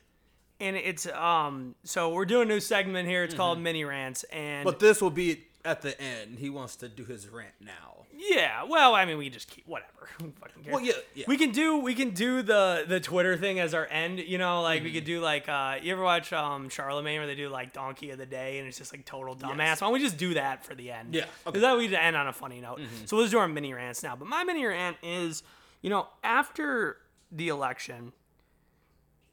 [0.59, 3.23] And it's um so we're doing a new segment here.
[3.23, 6.39] It's called mini rants and But this will be at the end.
[6.39, 8.05] He wants to do his rant now.
[8.15, 10.07] Yeah, well, I mean, we just keep whatever.
[10.21, 10.73] Who fucking cares?
[10.73, 11.25] Well, yeah, yeah.
[11.27, 14.19] We can do we can do the the Twitter thing as our end.
[14.19, 17.35] You know, like we could do like uh, you ever watch um Charlemagne where they
[17.35, 19.57] do like Donkey of the Day and it's just like total dumbass.
[19.57, 19.81] Yes.
[19.81, 21.13] Why don't we just do that for the end?
[21.13, 21.31] Yeah, okay.
[21.45, 22.79] because that we end on a funny note.
[23.05, 24.15] So let's do our mini rants now.
[24.15, 25.43] But my mini rant is,
[25.81, 26.97] you know, after
[27.31, 28.13] the election,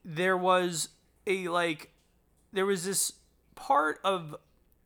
[0.05, 0.89] there was
[1.27, 1.91] a like
[2.53, 3.13] there was this
[3.55, 4.35] part of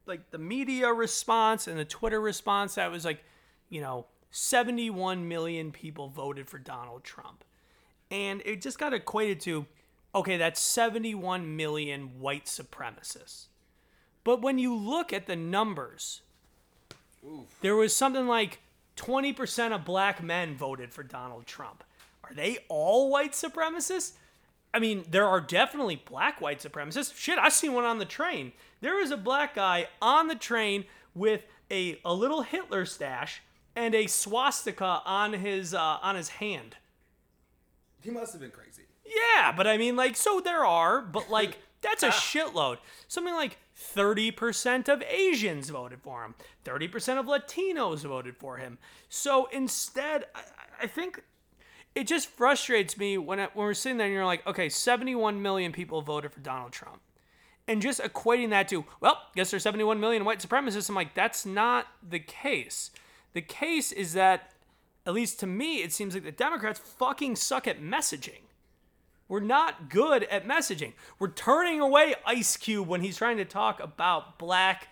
[0.06, 3.24] like the media response and the Twitter response that was like,
[3.68, 7.44] you know, 71 million people voted for Donald Trump.
[8.10, 9.66] And it just got equated to
[10.14, 13.48] okay, that's 71 million white supremacists.
[14.24, 16.22] But when you look at the numbers,
[17.60, 18.60] there was something like
[18.96, 21.84] 20% of black men voted for Donald Trump.
[22.24, 24.12] Are they all white supremacists?
[24.72, 27.14] I mean, there are definitely black white supremacists.
[27.16, 28.52] Shit, I seen one on the train.
[28.86, 33.42] There was a black guy on the train with a, a little Hitler stash
[33.74, 36.76] and a swastika on his uh, on his hand.
[38.00, 38.82] He must have been crazy.
[39.04, 42.78] Yeah, but I mean, like, so there are, but like, that's a shitload.
[43.08, 48.78] Something like 30% of Asians voted for him, 30% of Latinos voted for him.
[49.08, 50.42] So instead, I,
[50.82, 51.24] I think
[51.96, 55.42] it just frustrates me when, I, when we're sitting there and you're like, okay, 71
[55.42, 57.00] million people voted for Donald Trump.
[57.68, 60.88] And just equating that to, well, guess there's 71 million white supremacists.
[60.88, 62.90] I'm like, that's not the case.
[63.32, 64.52] The case is that,
[65.04, 68.46] at least to me, it seems like the Democrats fucking suck at messaging.
[69.28, 70.92] We're not good at messaging.
[71.18, 74.88] We're turning away Ice Cube when he's trying to talk about black,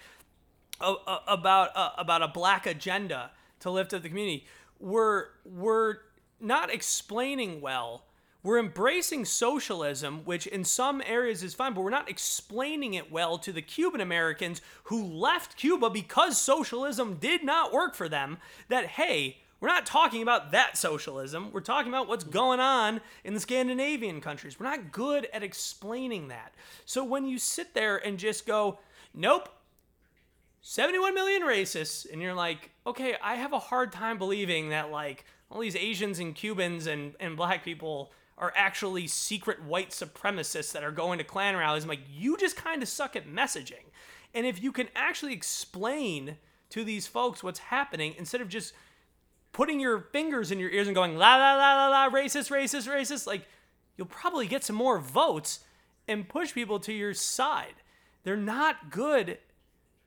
[0.81, 4.47] uh, uh, about uh, about a black agenda to lift up the community.
[4.81, 5.99] We're we're
[6.41, 8.07] not explaining well.
[8.45, 13.39] We're embracing socialism, which in some areas is fine, but we're not explaining it well
[13.39, 18.37] to the Cuban Americans who left Cuba because socialism did not work for them.
[18.69, 21.53] That, hey, we're not talking about that socialism.
[21.53, 24.61] We're talking about what's going on in the Scandinavian countries.
[24.61, 26.55] We're not good at explaining that.
[26.85, 28.79] So when you sit there and just go,
[29.15, 29.49] nope,
[30.61, 35.25] 71 million racists, and you're like, okay, I have a hard time believing that, like,
[35.51, 40.83] all these Asians and Cubans and, and black people are actually secret white supremacists that
[40.83, 41.85] are going to Klan rallies.
[41.85, 43.85] I'm like, you just kind of suck at messaging.
[44.35, 46.37] And if you can actually explain
[46.71, 48.75] to these folks what's happening instead of just
[49.53, 52.89] putting your fingers in your ears and going la la la la la racist racist
[52.89, 53.47] racist like
[53.97, 55.61] you'll probably get some more votes
[56.09, 57.75] and push people to your side
[58.25, 59.39] they're not good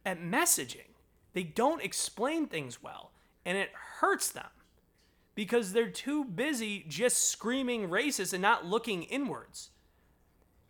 [0.05, 0.91] at messaging
[1.31, 3.11] they don't explain things well
[3.45, 3.69] and it
[4.01, 4.49] hurts them
[5.37, 9.69] because they're too busy just screaming racist and not looking inwards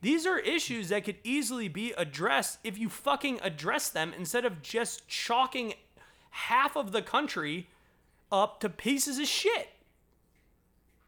[0.01, 4.61] these are issues that could easily be addressed if you fucking address them instead of
[4.61, 5.73] just chalking
[6.29, 7.67] half of the country
[8.31, 9.69] up to pieces of shit.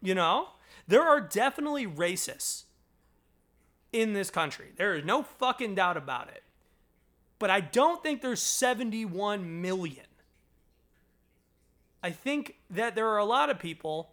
[0.02, 0.50] You know?
[0.88, 2.64] There are definitely racists
[3.94, 4.72] in this country.
[4.76, 6.44] There is no fucking doubt about it.
[7.38, 10.06] But I don't think there's 71 million.
[12.04, 14.12] I think that there are a lot of people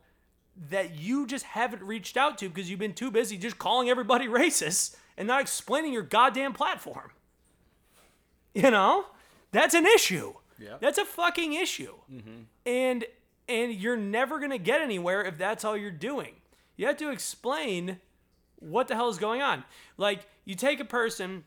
[0.71, 4.27] that you just haven't reached out to because you've been too busy just calling everybody
[4.29, 7.11] racist and not explaining your goddamn platform.
[8.55, 9.07] You know?
[9.53, 10.35] That's an issue.
[10.59, 10.77] Yeah.
[10.81, 11.95] That's a fucking issue.
[12.13, 12.43] Mm-hmm.
[12.65, 13.05] And
[13.49, 16.35] and you're never going to get anywhere if that's all you're doing.
[16.77, 18.01] You have to explain
[18.59, 19.63] what the hell is going on.
[19.97, 21.45] Like you take a person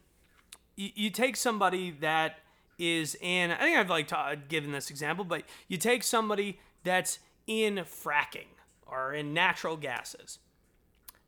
[0.80, 2.39] you, you take somebody that
[2.79, 4.09] is in I think I've like
[4.47, 8.47] given this example, but you take somebody that's in fracking
[8.87, 10.39] or in natural gases.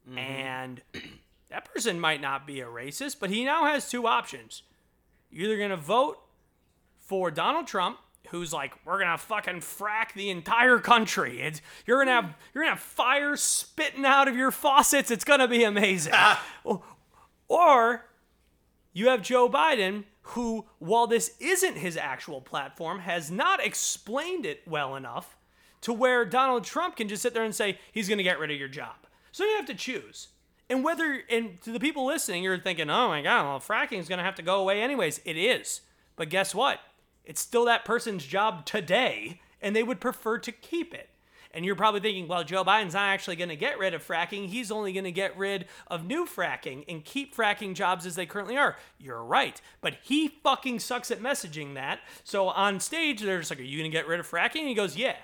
[0.07, 0.17] Mm-hmm.
[0.17, 0.81] And
[1.49, 4.63] that person might not be a racist, but he now has two options.
[5.29, 6.17] You're either going to vote
[6.99, 7.97] for Donald Trump,
[8.29, 11.41] who's like, we're gonna fucking frack the entire country.
[11.41, 15.11] It's, you're gonna have you're gonna have fire spitting out of your faucets.
[15.11, 16.13] It's gonna be amazing.
[17.49, 18.05] or
[18.93, 24.61] you have Joe Biden, who, while this isn't his actual platform, has not explained it
[24.67, 25.35] well enough
[25.81, 28.57] to where Donald Trump can just sit there and say he's gonna get rid of
[28.57, 28.95] your job.
[29.31, 30.27] So you have to choose.
[30.71, 34.07] And whether, and to the people listening, you're thinking, oh my God, well, fracking is
[34.07, 35.19] going to have to go away anyways.
[35.25, 35.81] It is.
[36.15, 36.79] But guess what?
[37.25, 41.09] It's still that person's job today, and they would prefer to keep it.
[41.53, 44.47] And you're probably thinking, well, Joe Biden's not actually going to get rid of fracking.
[44.47, 48.25] He's only going to get rid of new fracking and keep fracking jobs as they
[48.25, 48.77] currently are.
[48.99, 49.59] You're right.
[49.81, 51.99] But he fucking sucks at messaging that.
[52.23, 54.59] So on stage, they're just like, are you going to get rid of fracking?
[54.59, 55.17] And he goes, yeah.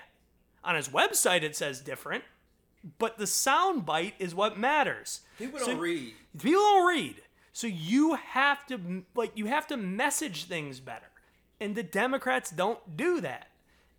[0.64, 2.24] On his website, it says different.
[2.98, 5.22] But the sound bite is what matters.
[5.38, 6.14] People So- don't read.
[6.38, 7.22] People don't read.
[7.52, 11.06] So you have to like you have to message things better.
[11.60, 13.48] And the Democrats don't do that.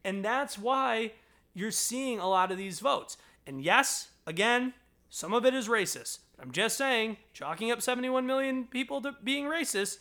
[0.05, 1.11] And that's why
[1.59, 3.17] you're seeing a lot of these votes.
[3.45, 4.73] And yes, again,
[5.09, 6.19] some of it is racist.
[6.41, 9.97] I'm just saying, chalking up 71 million people to being racist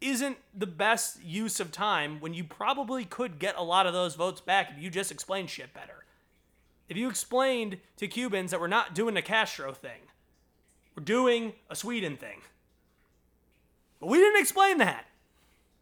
[0.00, 4.14] isn't the best use of time when you probably could get a lot of those
[4.14, 6.04] votes back if you just explained shit better.
[6.88, 10.00] If you explained to Cubans that we're not doing a Castro thing,
[10.96, 12.40] we're doing a Sweden thing.
[14.00, 15.06] But we didn't explain that.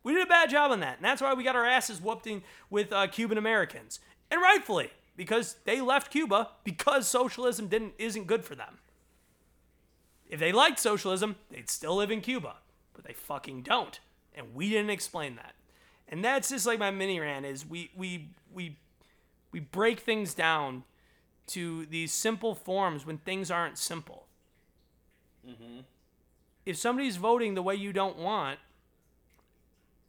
[0.02, 2.26] We did a bad job on that, and that's why we got our asses whooped
[2.26, 4.00] in with uh, Cuban Americans,
[4.30, 8.78] and rightfully because they left Cuba because socialism didn't isn't good for them.
[10.28, 12.56] If they liked socialism, they'd still live in Cuba,
[12.94, 13.98] but they fucking don't,
[14.34, 15.54] and we didn't explain that.
[16.08, 18.76] And that's just like my mini rant is we we we
[19.52, 20.84] we break things down
[21.48, 24.26] to these simple forms when things aren't simple.
[25.48, 25.80] Mm-hmm.
[26.66, 28.58] If somebody's voting the way you don't want,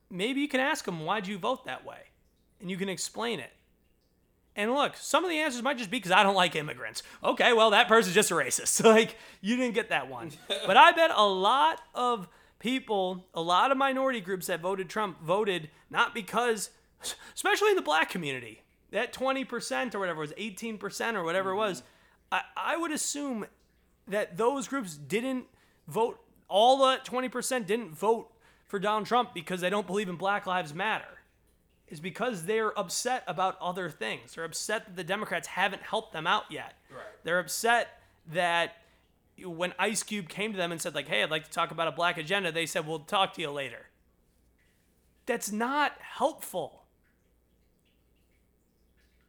[0.09, 2.09] maybe you can ask them, why'd you vote that way?
[2.59, 3.51] And you can explain it.
[4.59, 7.01] And look, some of the answers might just be because I don't like immigrants.
[7.23, 8.83] Okay, well, that person's just a racist.
[8.83, 10.31] like, you didn't get that one.
[10.67, 12.27] but I bet a lot of
[12.59, 16.71] people, a lot of minority groups that voted Trump voted not because,
[17.33, 21.59] especially in the black community, that 20% or whatever was 18% or whatever it mm-hmm.
[21.59, 21.83] was,
[22.29, 23.45] I, I would assume
[24.09, 25.45] that those groups didn't
[25.87, 28.29] vote, all the 20% didn't vote
[28.65, 31.18] for Donald Trump because they don't believe in Black Lives Matter.
[31.89, 34.35] Is because they're upset about other things.
[34.35, 36.73] They're upset that the Democrats haven't helped them out yet.
[36.91, 37.01] Right.
[37.23, 37.99] They're upset
[38.31, 38.75] that
[39.43, 41.87] when Ice Cube came to them and said, like, hey, I'd like to talk about
[41.87, 43.87] a black agenda, they said, we'll talk to you later.
[45.25, 46.83] That's not helpful.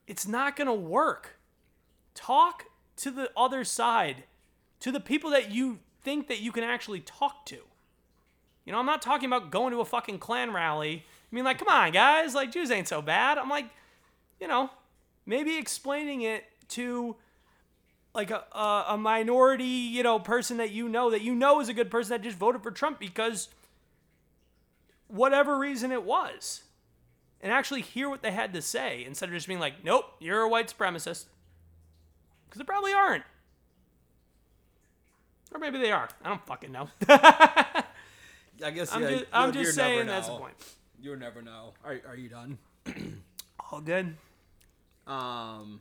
[0.07, 1.39] It's not going to work.
[2.15, 2.65] Talk
[2.97, 4.25] to the other side,
[4.81, 7.57] to the people that you think that you can actually talk to.
[8.65, 11.05] You know, I'm not talking about going to a fucking Klan rally.
[11.31, 13.39] I mean, like, come on, guys, like, Jews ain't so bad.
[13.39, 13.67] I'm like,
[14.41, 14.71] you know,
[15.27, 17.17] maybe explaining it to
[18.15, 21.69] like a, a, a minority, you know, person that you know that you know is
[21.69, 23.49] a good person that just voted for Trump because
[25.09, 26.63] whatever reason it was.
[27.43, 30.43] And actually hear what they had to say instead of just being like, nope, you're
[30.43, 31.25] a white supremacist.
[32.47, 33.25] Because they probably aren't.
[35.53, 36.09] Or maybe they are.
[36.23, 36.89] I don't fucking know.
[37.09, 40.55] I guess I'm just, I'm just saying that's the point.
[41.03, 41.73] You'll never know.
[41.85, 42.59] Are, are you done?
[43.73, 44.17] All good.
[45.07, 45.81] Um,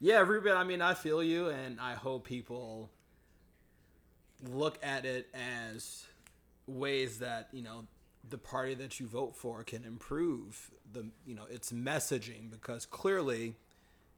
[0.00, 0.56] yeah, Ruben.
[0.56, 2.90] I mean, I feel you, and I hope people
[4.52, 6.04] look at it as
[6.66, 7.86] ways that you know
[8.28, 13.54] the party that you vote for can improve the you know its messaging because clearly,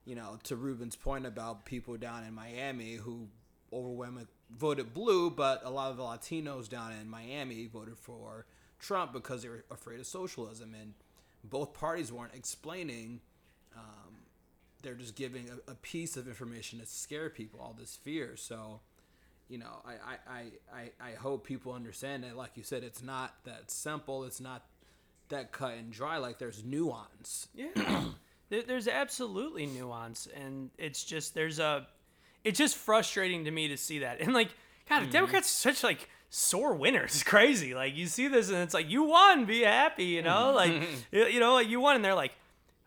[0.07, 3.29] you know, to Ruben's point about people down in Miami who
[3.73, 8.47] overwhelmingly voted blue, but a lot of the Latinos down in Miami voted for
[8.79, 10.95] Trump because they were afraid of socialism, and
[11.45, 13.21] both parties weren't explaining
[13.77, 14.17] um,
[14.83, 18.37] they're just giving a, a piece of information to scare people, all this fear.
[18.37, 18.81] So,
[19.49, 19.93] you know, I,
[20.31, 24.25] I, I, I, hope people understand that, like you said, it's not that simple.
[24.25, 24.65] It's not
[25.29, 26.19] that cut and dry.
[26.19, 27.49] Like there's nuance.
[27.55, 28.05] Yeah.
[28.49, 31.89] There's absolutely nuance and it's just there's a
[32.45, 34.21] it's just frustrating to me to see that.
[34.21, 34.51] And like
[34.89, 37.11] god, the Democrats are such like sore winners.
[37.15, 37.75] It's crazy.
[37.75, 40.53] Like you see this and it's like you won, be happy, you know?
[40.53, 40.73] Like
[41.13, 42.33] you know, like you won and they're like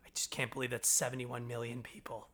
[0.06, 2.28] I just can't believe that 71 million people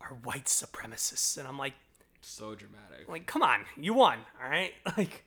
[0.00, 1.38] are white supremacists.
[1.38, 1.74] And I'm like
[2.20, 3.08] So dramatic.
[3.08, 4.72] like come on, you won, all right?
[4.96, 5.24] Like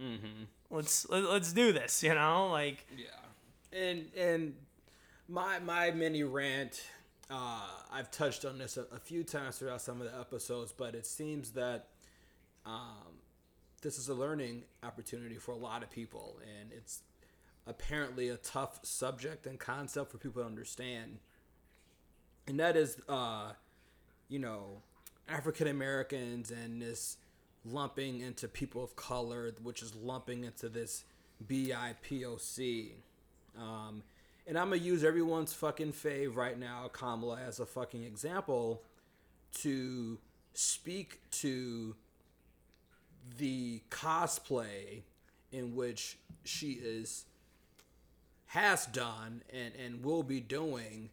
[0.00, 0.44] mm-hmm.
[0.70, 2.48] let's let, let's do this, you know?
[2.48, 4.54] Like Yeah, and and
[5.28, 6.82] my my mini rant.
[7.28, 10.94] Uh, I've touched on this a, a few times throughout some of the episodes, but
[10.94, 11.88] it seems that
[12.64, 13.15] um,
[13.86, 17.02] this is a learning opportunity for a lot of people, and it's
[17.68, 21.18] apparently a tough subject and concept for people to understand.
[22.48, 23.52] And that is, uh,
[24.28, 24.82] you know,
[25.28, 27.16] African Americans and this
[27.64, 31.04] lumping into people of color, which is lumping into this
[31.46, 32.90] BIPOC.
[33.56, 34.02] Um,
[34.48, 38.82] and I'm gonna use everyone's fucking fave right now, Kamala, as a fucking example
[39.58, 40.18] to
[40.54, 41.94] speak to
[43.38, 45.02] the cosplay
[45.52, 47.24] in which she is
[48.46, 51.10] has done and, and will be doing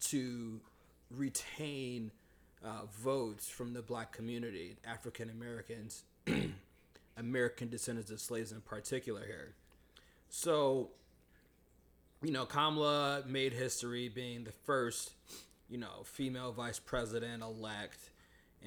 [0.00, 0.60] to
[1.10, 2.10] retain
[2.64, 6.02] uh, votes from the black community, African Americans,
[7.16, 9.54] American descendants of slaves in particular here.
[10.28, 10.90] So,
[12.22, 15.12] you know, Kamala made history being the first,
[15.70, 18.10] you know, female vice president elect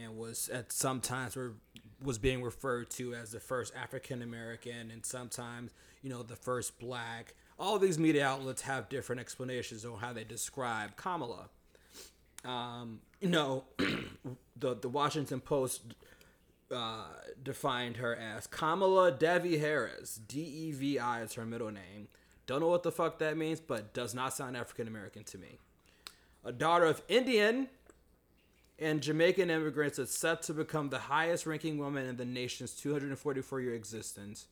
[0.02, 1.54] and was at sometimes were
[2.04, 5.72] was being referred to as the first African American and sometimes,
[6.02, 7.34] you know, the first black.
[7.60, 11.50] All these media outlets have different explanations on how they describe Kamala.
[12.46, 13.66] Um, you know,
[14.58, 15.82] the the Washington Post
[16.74, 17.08] uh,
[17.42, 20.20] defined her as Kamala Devi Harris.
[20.28, 22.08] D E V I is her middle name.
[22.48, 25.60] Don't know what the fuck that means, but does not sound African American to me.
[26.46, 27.68] A daughter of Indian
[28.80, 33.62] and Jamaican immigrants is set to become the highest ranking woman in the nation's 244
[33.62, 34.48] year existence.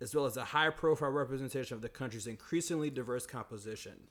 [0.00, 4.08] as well as a high profile representation of the country's increasingly diverse composition.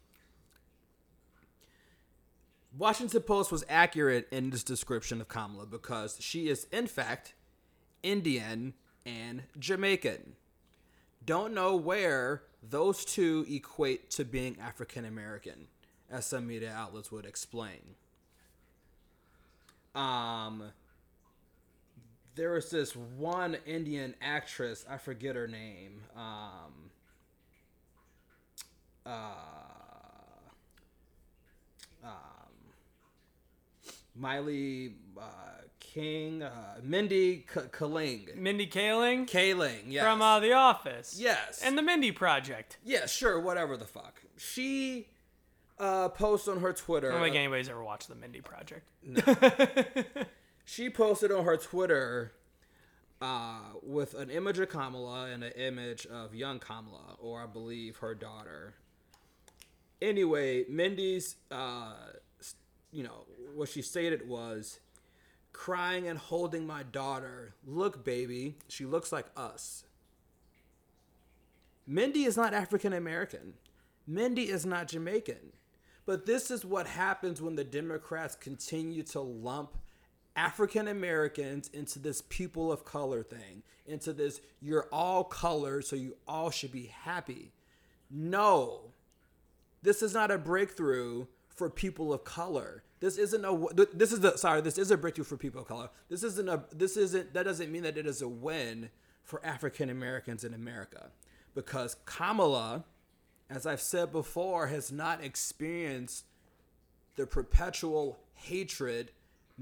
[2.78, 7.34] Washington Post was accurate in this description of Kamala because she is, in fact,
[8.04, 10.36] Indian and Jamaican.
[11.26, 15.68] Don't know where those two equate to being African American,
[16.10, 17.96] as some media outlets would explain.
[19.96, 20.64] Um,
[22.36, 26.02] there was this one Indian actress, I forget her name.
[26.16, 26.92] Um,
[29.06, 29.10] uh,
[32.04, 32.12] um,
[34.16, 35.24] Miley uh,
[35.80, 38.36] King, uh, Mindy K- Kaling.
[38.36, 40.04] Mindy Kaling Kaling, yes.
[40.04, 41.16] from uh, The Office.
[41.20, 41.62] Yes.
[41.64, 42.78] And the Mindy Project.
[42.86, 44.22] yeah, sure, whatever the fuck.
[44.38, 45.08] She
[45.80, 47.10] uh, posts on her Twitter.
[47.10, 48.90] I don't think anybody's ever watched the Mindy Project.
[50.66, 52.34] she posted on her Twitter
[53.22, 57.98] uh, with an image of Kamala and an image of young Kamala, or I believe
[57.98, 58.76] her daughter.
[60.02, 61.94] Anyway, Mindy's, uh,
[62.92, 64.80] you know, what she stated was
[65.52, 67.54] crying and holding my daughter.
[67.66, 69.84] Look, baby, she looks like us.
[71.86, 73.56] Mindy is not African American.
[74.06, 75.54] Mindy is not Jamaican.
[76.10, 79.78] But this is what happens when the Democrats continue to lump
[80.36, 86.18] African Americans into this people of color thing, into this you're all color, so you
[86.28, 87.52] all should be happy.
[88.10, 88.86] No,
[89.84, 92.82] this is not a breakthrough for people of color.
[93.02, 95.90] This isn't a this is a sorry, this is a breakthrough for people of color.
[96.10, 98.90] This isn't a this isn't that doesn't mean that it is a win
[99.22, 101.12] for African Americans in America
[101.54, 102.86] because Kamala
[103.50, 106.26] as I've said before has not experienced
[107.16, 109.12] the perpetual hatred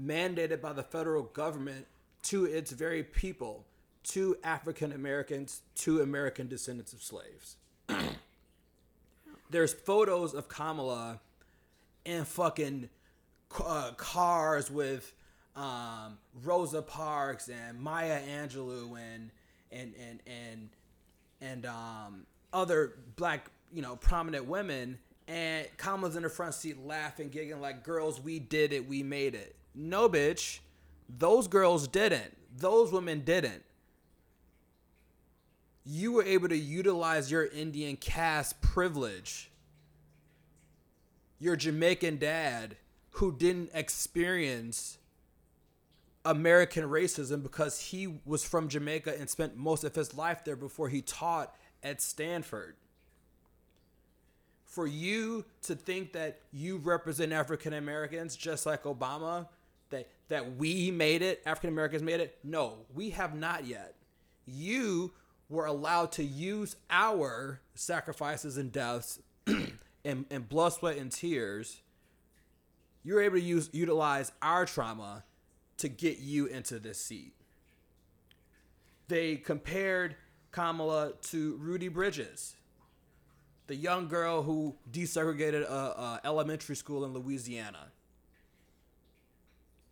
[0.00, 1.86] mandated by the federal government
[2.22, 3.64] to its very people,
[4.04, 7.56] to African Americans, to American descendants of slaves.
[9.50, 11.20] There's photos of Kamala
[12.04, 12.90] in fucking
[13.64, 15.12] uh, cars with
[15.56, 19.30] um, Rosa Parks and Maya Angelou and
[19.72, 20.68] and and and
[21.40, 24.98] and um, other black you know prominent women
[25.28, 29.34] and Kamala's in the front seat laughing, giggling like girls, we did it, we made
[29.34, 29.54] it.
[29.74, 30.60] No bitch.
[31.18, 32.34] Those girls didn't.
[32.56, 33.62] Those women didn't.
[35.84, 39.50] You were able to utilize your Indian caste privilege.
[41.38, 42.76] Your Jamaican dad
[43.12, 44.98] who didn't experience
[46.24, 50.88] American racism because he was from Jamaica and spent most of his life there before
[50.88, 52.76] he taught at Stanford.
[54.78, 59.48] For you to think that you represent African Americans just like Obama,
[59.90, 63.96] that that we made it, African Americans made it, no, we have not yet.
[64.46, 65.14] You
[65.48, 69.18] were allowed to use our sacrifices and deaths
[70.04, 71.80] and, and blood, sweat, and tears.
[73.02, 75.24] You were able to use utilize our trauma
[75.78, 77.34] to get you into this seat.
[79.08, 80.14] They compared
[80.52, 82.54] Kamala to Ruby Bridges,
[83.68, 87.92] the young girl who desegregated a, a elementary school in Louisiana.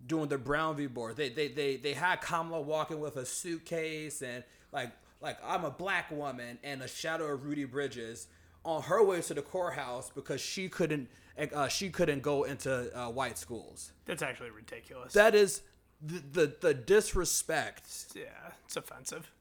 [0.04, 0.86] Doing the Brown v.
[0.86, 5.64] board, they, they they they had Kamala walking with a suitcase and like like I'm
[5.64, 8.28] a black woman and a shadow of Ruby Bridges
[8.64, 11.08] on her way to the courthouse because she couldn't
[11.52, 13.92] uh, she couldn't go into uh, white schools.
[14.04, 15.12] That's actually ridiculous.
[15.14, 15.62] That is
[16.00, 19.32] the, the the disrespect, yeah, it's offensive.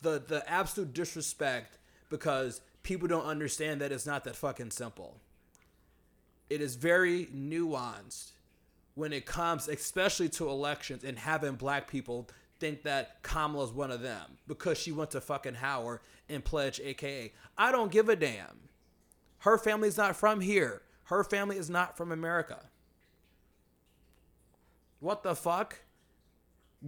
[0.00, 5.20] the the absolute disrespect because people don't understand that it's not that fucking simple.
[6.50, 8.32] It is very nuanced
[8.94, 12.28] when it comes, especially to elections and having black people
[12.60, 17.32] think that Kamala's one of them because she went to fucking Howard and pledged AKA.
[17.56, 18.68] I don't give a damn.
[19.38, 20.82] Her family's not from here.
[21.04, 22.60] Her family is not from America.
[25.00, 25.80] What the fuck?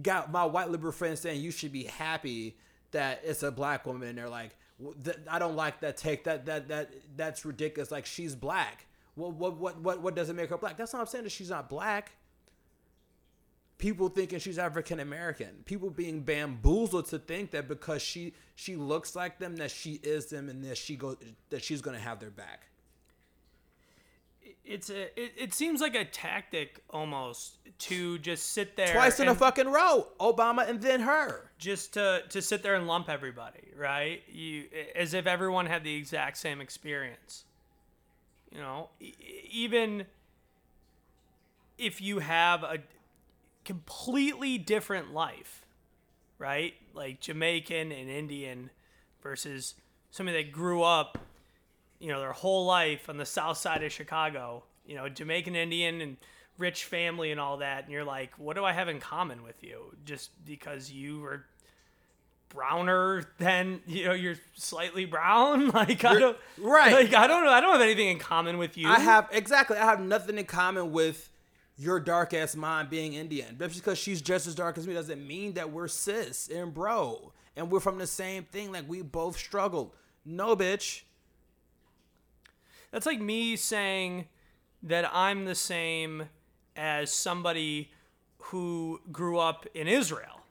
[0.01, 2.57] Got my white liberal friends saying you should be happy
[2.91, 4.07] that it's a black woman.
[4.07, 4.64] And they're like, "W- th-
[5.29, 6.25] I don't like that take.
[6.25, 7.91] That that that that's ridiculous.
[7.91, 8.85] Like she's black.
[9.15, 10.77] What what what what what doesn't make her black?
[10.77, 12.11] That's not I'm saying that she's not black.
[13.77, 15.63] People thinking she's African American.
[15.65, 20.27] People being bamboozled to think that because she she looks like them that she is
[20.27, 21.15] them and that she go
[21.49, 22.67] that she's gonna have their back.
[24.65, 25.03] It's a.
[25.19, 29.67] It, it seems like a tactic almost to just sit there Twice in a fucking
[29.67, 30.07] row.
[30.19, 31.51] Obama and then her.
[31.57, 34.21] just to to sit there and lump everybody, right?
[34.27, 37.43] You as if everyone had the exact same experience.
[38.51, 39.13] You know, E-
[39.51, 40.05] even
[41.77, 42.79] if you have a
[43.65, 45.65] completely different life,
[46.39, 46.73] right?
[46.93, 48.69] Like Jamaican and Indian
[49.21, 49.75] versus
[50.11, 51.17] somebody that grew up,
[51.99, 56.01] you know, their whole life on the south side of Chicago, you know, Jamaican Indian
[56.01, 56.17] and
[56.57, 59.63] rich family and all that, and you're like, what do I have in common with
[59.63, 59.93] you?
[60.05, 61.45] Just because you were
[62.47, 66.93] browner than you know you're slightly brown like i don't right.
[66.93, 69.77] like i don't know i don't have anything in common with you I have exactly.
[69.77, 71.29] I have nothing in common with
[71.77, 73.55] your dark ass mom being Indian.
[73.57, 76.73] But just because she's just as dark as me doesn't mean that we're sis and
[76.73, 78.71] bro and we're from the same thing.
[78.71, 79.91] Like we both struggled.
[80.25, 81.01] No, bitch.
[82.91, 84.27] That's like me saying
[84.83, 86.29] that I'm the same
[86.75, 87.91] as somebody
[88.37, 90.41] who grew up in Israel.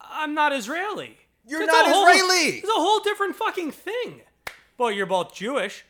[0.00, 1.18] I'm not Israeli.
[1.46, 2.58] You're It's not whole- Israeli.
[2.58, 4.22] It's a whole different fucking thing.
[4.78, 5.84] Well, you're both Jewish.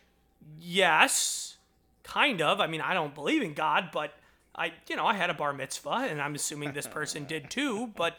[0.61, 1.57] Yes,
[2.03, 2.61] kind of.
[2.61, 4.15] I mean, I don't believe in God, but
[4.55, 7.89] I, you know, I had a bar mitzvah, and I'm assuming this person did too.
[7.97, 8.19] But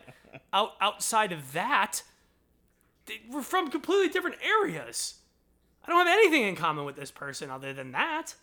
[0.51, 2.01] out, outside of that,
[3.29, 5.15] we're from completely different areas.
[5.85, 8.35] I don't have anything in common with this person other than that.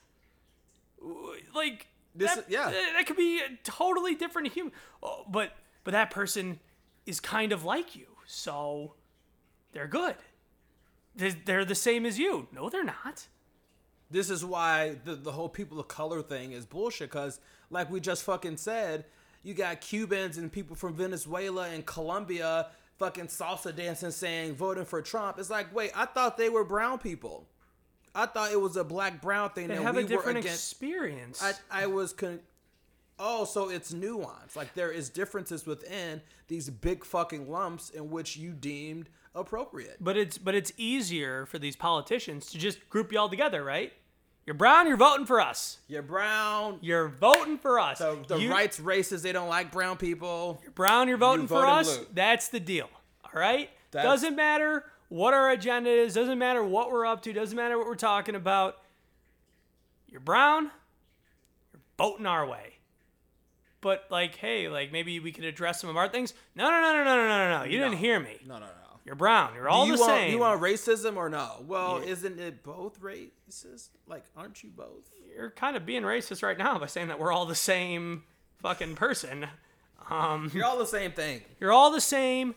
[1.55, 2.71] Like This that, yeah.
[2.71, 4.73] that that could be a totally different human.
[5.03, 5.53] Oh, uh, but
[5.85, 6.61] but that person
[7.07, 8.95] is kind of like you, so
[9.73, 10.17] they're good.
[11.17, 12.49] They're, they're the same as you.
[12.53, 13.27] No, they're not.
[14.11, 17.11] This is why the, the whole people of color thing is bullshit.
[17.11, 19.07] Because, like we just fucking said,
[19.43, 22.67] you got Cubans and people from Venezuela and Colombia
[23.01, 25.39] fucking salsa dancing saying voting for Trump.
[25.41, 27.47] It's like, wait, I thought they were brown people.
[28.15, 30.41] I thought it was a black brown thing They that have we a different were
[30.41, 30.71] against.
[30.73, 31.43] experience.
[31.43, 32.41] I, I was con-
[33.23, 38.35] oh so it's nuance like there is differences within these big fucking lumps in which
[38.35, 43.19] you deemed appropriate but it's but it's easier for these politicians to just group you
[43.19, 43.93] all together, right?
[44.47, 45.79] You're brown, you're voting for us.
[45.87, 47.99] you're brown You're voting for us.
[47.99, 51.55] the, the You- rights races they don't like brown people You're brown, you're voting for
[51.61, 51.97] voting us.
[51.99, 52.07] blue.
[52.15, 52.89] That's the deal.
[53.25, 53.71] All right?
[53.93, 57.77] That's- doesn't matter what our agenda is, doesn't matter what we're up to, doesn't matter
[57.79, 58.79] what we're talking about.
[60.09, 60.65] You're brown,
[61.73, 62.79] you're voting our way.
[63.81, 66.35] But like, hey, like maybe we could address some of our things.
[66.55, 67.65] No, no, no, no, no, no, no, no.
[67.65, 67.85] You No.
[67.89, 68.39] didn't hear me.
[68.47, 68.73] no no no
[69.05, 69.55] You're brown.
[69.55, 70.31] You're all do you the want, same.
[70.33, 72.11] you want racism or no well Yeah.
[72.13, 76.79] isn't it both racist like aren't you both You're kind of being racist right now
[76.79, 78.25] by saying that we're all the same
[78.63, 79.47] fucking person.
[80.11, 82.55] Um, you're all the same thing You're all the same.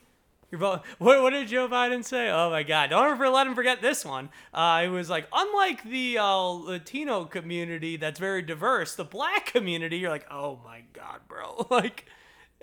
[0.52, 0.84] You're both.
[1.00, 2.30] What, what did Joe Biden say?
[2.30, 2.92] Oh my God!
[2.92, 4.30] Don't ever let him forget this one.
[4.54, 9.98] Uh, it was like, unlike the uh, Latino community that's very diverse, the black community,
[9.98, 11.66] you're like, oh my God, bro!
[11.72, 12.06] Like,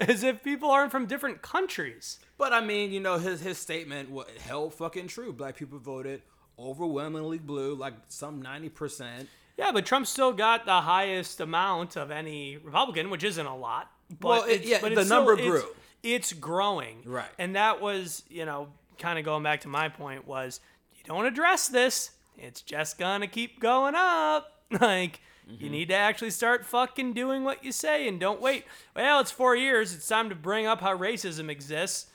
[0.00, 2.18] as if people aren't from different countries.
[2.38, 6.22] but i mean you know his his statement what held fucking true black people voted
[6.58, 9.26] overwhelmingly blue like some 90%
[9.56, 13.90] Yeah, but Trump still got the highest amount of any Republican, which isn't a lot.
[14.08, 15.74] But Well, it- yeah, but the it's still- number it's- grew.
[16.02, 17.28] It's growing, Right.
[17.38, 20.60] And that was, you know, kind of going back to my point was,
[20.96, 24.56] you don't address this, it's just gonna keep going up.
[24.80, 25.20] Like,
[25.50, 25.72] you Mm-hmm.
[25.72, 28.64] need to actually start fucking doing what you say and don't wait.
[28.94, 29.92] Well, it's four years.
[29.94, 32.06] It's time to bring up how racism exists.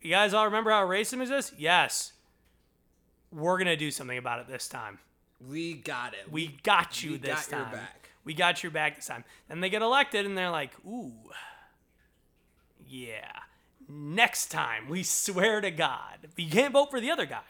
[0.00, 1.52] You guys all remember how racism exists?
[1.58, 2.12] Yes.
[3.32, 4.98] We're gonna do something about it this time.
[5.48, 7.72] we got it We got you We this got your time.
[7.72, 8.10] back.
[8.24, 9.24] We got your back this time.
[9.48, 11.12] Then they get elected and they're like, ooh,
[12.86, 13.30] yeah.
[13.88, 16.18] Next time, we swear to God.
[16.22, 17.40] But you can't vote for the other guy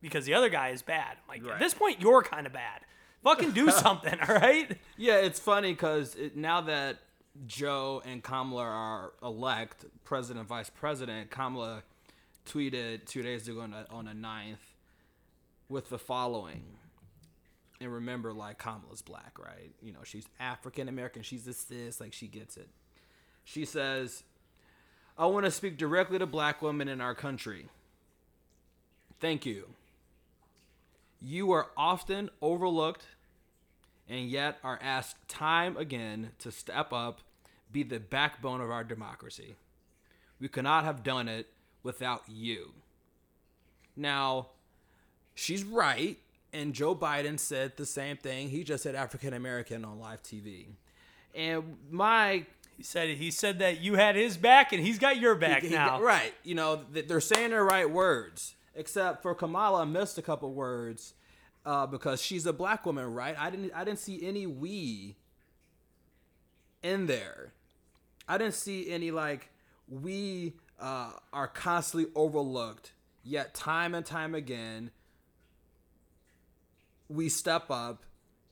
[0.00, 1.16] because the other guy is bad.
[1.28, 1.54] Like, Right.
[1.54, 2.80] at this point, you're kind of bad.
[3.24, 4.76] Fucking do something, all right?
[4.96, 6.98] Yeah, it's funny because it, now that
[7.46, 11.82] Joe and Kamala are elect president and vice president, Kamala
[12.46, 14.56] tweeted two days ago on, a, on the 9th
[15.68, 16.64] with the following.
[17.80, 19.72] And remember, like, Kamala's black, right?
[19.82, 21.22] You know, she's African American.
[21.22, 22.00] She's a cis.
[22.00, 22.68] Like, she gets it.
[23.44, 24.22] She says,
[25.18, 27.66] I want to speak directly to black women in our country.
[29.20, 29.68] Thank you.
[31.24, 33.04] You are often overlooked
[34.08, 37.20] and yet are asked time again to step up,
[37.70, 39.54] be the backbone of our democracy.
[40.40, 41.46] We could not have done it
[41.82, 42.72] without you.
[43.96, 44.48] Now,
[45.34, 46.18] she's right,
[46.52, 48.48] and Joe Biden said the same thing.
[48.48, 50.66] He just said African American on live TV.
[51.34, 52.44] And my
[52.76, 55.68] He said he said that you had his back and he's got your back he-
[55.70, 56.00] now.
[56.02, 61.14] right, you know, they're saying the right words, except for Kamala missed a couple words
[61.64, 63.36] uh, because she's a black woman, right?
[63.38, 65.16] I didn't I didn't see any we
[66.82, 67.52] in there.
[68.28, 69.50] I didn't see any like
[69.88, 72.92] we uh, are constantly overlooked.
[73.24, 74.90] Yet time and time again,
[77.08, 78.02] we step up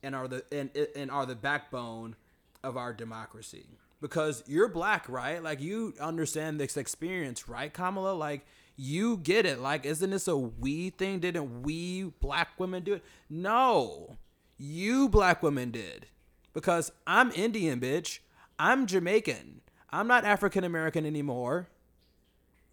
[0.03, 2.15] and are the and, and are the backbone
[2.63, 3.67] of our democracy.
[4.01, 5.43] Because you're black, right?
[5.43, 8.15] Like you understand this experience, right, Kamala?
[8.15, 8.47] Like
[8.83, 9.61] You get it.
[9.61, 11.21] Like, isn't this a we thing?
[11.21, 13.05] Didn't we black women do it?
[13.29, 14.17] No.
[14.57, 16.07] You black women did.
[16.55, 18.21] Because I'm Indian, bitch.
[18.59, 19.61] I'm Jamaican.
[19.91, 21.69] I'm not African American anymore.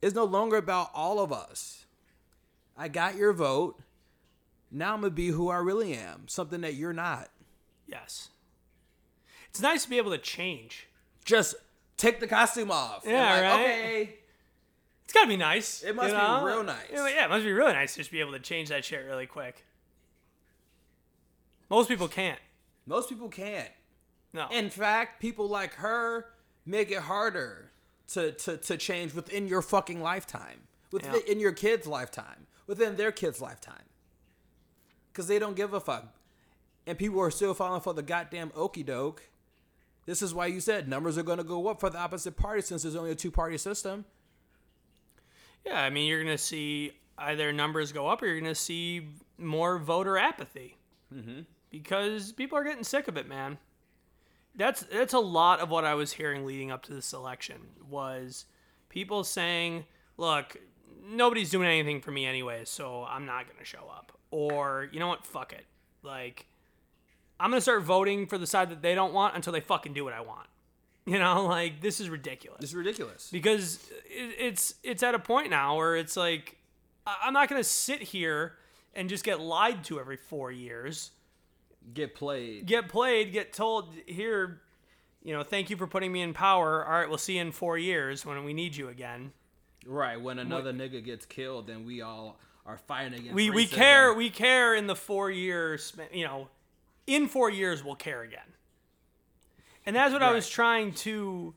[0.01, 1.87] It's no longer about all of us.
[2.77, 3.77] I got your vote.
[4.71, 7.27] Now I'm going to be who I really am, something that you're not.
[7.85, 8.29] Yes.
[9.49, 10.87] It's nice to be able to change.
[11.25, 11.55] Just
[11.97, 13.03] take the costume off.
[13.05, 13.61] Yeah, like, right?
[13.61, 14.16] Okay.
[15.07, 15.83] It's gotta be nice.
[15.83, 16.83] It must you be real nice.
[16.91, 19.05] Yeah, yeah, it must be really nice to just be able to change that shit
[19.05, 19.63] really quick.
[21.69, 22.39] Most people can't.
[22.85, 23.69] Most people can't.
[24.33, 24.49] No.
[24.51, 26.25] In fact, people like her
[26.65, 27.71] make it harder
[28.09, 31.31] to, to, to change within your fucking lifetime, within Yeah.
[31.31, 33.83] in your kid's lifetime, within their kid's lifetime.
[35.13, 36.13] Because they don't give a fuck.
[36.85, 39.23] And people are still falling for the goddamn okey doke.
[40.05, 42.61] This is why you said numbers are going to go up for the opposite party
[42.61, 44.03] since there's only a two party system.
[45.65, 49.77] Yeah, I mean, you're gonna see either numbers go up or you're gonna see more
[49.77, 50.77] voter apathy.
[51.13, 51.41] Mm-hmm.
[51.69, 53.57] Because people are getting sick of it, man.
[54.55, 57.57] That's that's a lot of what I was hearing leading up to this election
[57.89, 58.45] was
[58.89, 59.85] people saying,
[60.17, 60.57] "Look,
[61.05, 65.07] nobody's doing anything for me anyway, so I'm not gonna show up." Or you know
[65.07, 65.25] what?
[65.25, 65.65] Fuck it.
[66.01, 66.47] Like,
[67.39, 70.03] I'm gonna start voting for the side that they don't want until they fucking do
[70.03, 70.47] what I want.
[71.13, 73.29] You know, like this is ridiculous This is ridiculous.
[73.31, 73.79] because
[74.09, 76.57] it, it's it's at a point now where it's like
[77.05, 78.57] I- I'm not gonna sit here
[78.93, 81.11] and just get lied to every four years,
[81.93, 82.65] Get played.
[82.65, 84.61] get played, get told here,
[85.23, 86.85] you know, thank you for putting me in power.
[86.85, 89.31] All right, we'll see you in four years when we need you again.
[89.85, 90.19] Right.
[90.19, 93.71] When another nigga gets killed, then we all are fighting against We we racism.
[93.71, 96.49] care we care in the four years, you know,
[97.05, 98.49] in four years we'll care again.
[99.87, 101.53] And that's what I was trying to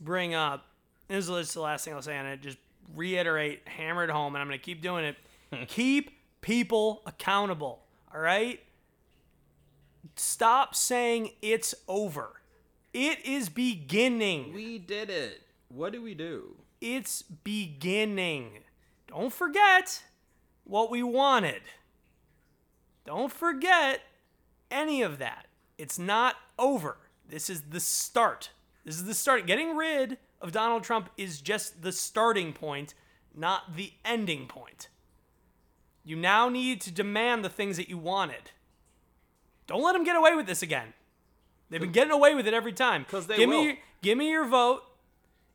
[0.00, 0.66] bring up.
[1.08, 2.40] This is the last thing I'll say on it.
[2.40, 2.58] Just
[2.94, 5.16] reiterate, hammer it home, and I'm going to keep doing it.
[5.68, 6.12] keep
[6.42, 7.82] people accountable.
[8.14, 8.60] All right?
[10.14, 12.40] Stop saying it's over.
[12.94, 14.52] It is beginning.
[14.54, 15.42] We did it.
[15.68, 16.54] What do we do?
[16.80, 18.60] It's beginning.
[19.08, 20.04] Don't forget
[20.62, 21.62] what we wanted.
[23.04, 24.02] Don't forget
[24.70, 25.46] any of that.
[25.78, 26.96] It's not over.
[27.32, 28.50] This is the start.
[28.84, 29.46] This is the start.
[29.46, 32.92] Getting rid of Donald Trump is just the starting point,
[33.34, 34.90] not the ending point.
[36.04, 38.50] You now need to demand the things that you wanted.
[39.66, 40.92] Don't let them get away with this again.
[41.70, 43.06] They've been getting away with it every time.
[43.06, 43.64] 'Cause they give will.
[43.64, 44.84] me give me your vote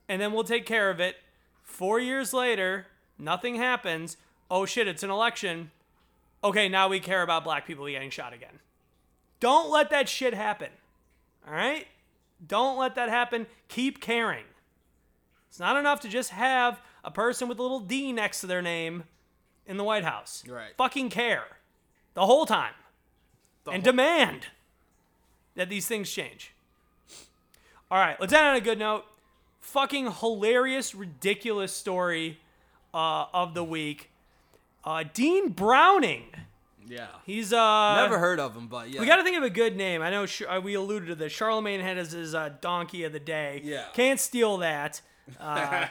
[0.08, 1.18] and then we'll take care of it.
[1.62, 2.88] 4 years later,
[3.20, 4.18] nothing happens.
[4.50, 5.72] Oh shit, it's an election.
[6.44, 8.62] Okay, now we care about black people getting shot again.
[9.40, 10.72] Don't let that shit happen.
[11.48, 11.88] All right?
[12.46, 13.48] Don't let that happen.
[13.68, 14.44] Keep caring.
[15.50, 18.62] It's not enough to just have a person with a little D next to their
[18.62, 19.06] name
[19.66, 20.44] in the White House.
[20.48, 20.76] Right.
[20.78, 21.46] Fucking care
[22.14, 22.74] the whole time
[23.64, 24.48] The and whole- demand
[25.56, 26.54] that these things change.
[27.90, 29.06] All right, let's end on a good note.
[29.62, 32.40] Fucking hilarious, ridiculous story
[32.94, 34.10] uh, of the week.
[34.84, 36.28] Uh, Dean Browning.
[36.88, 37.08] Yeah.
[37.26, 39.00] He's uh Never heard of him, but yeah.
[39.00, 40.02] we got to think of a good name.
[40.02, 41.32] I know Sh- uh, we alluded to this.
[41.32, 43.62] Charlemagne had as his uh, donkey of the day.
[43.64, 43.86] Yeah.
[43.94, 45.02] Can't steal that.
[45.42, 45.88] Uh,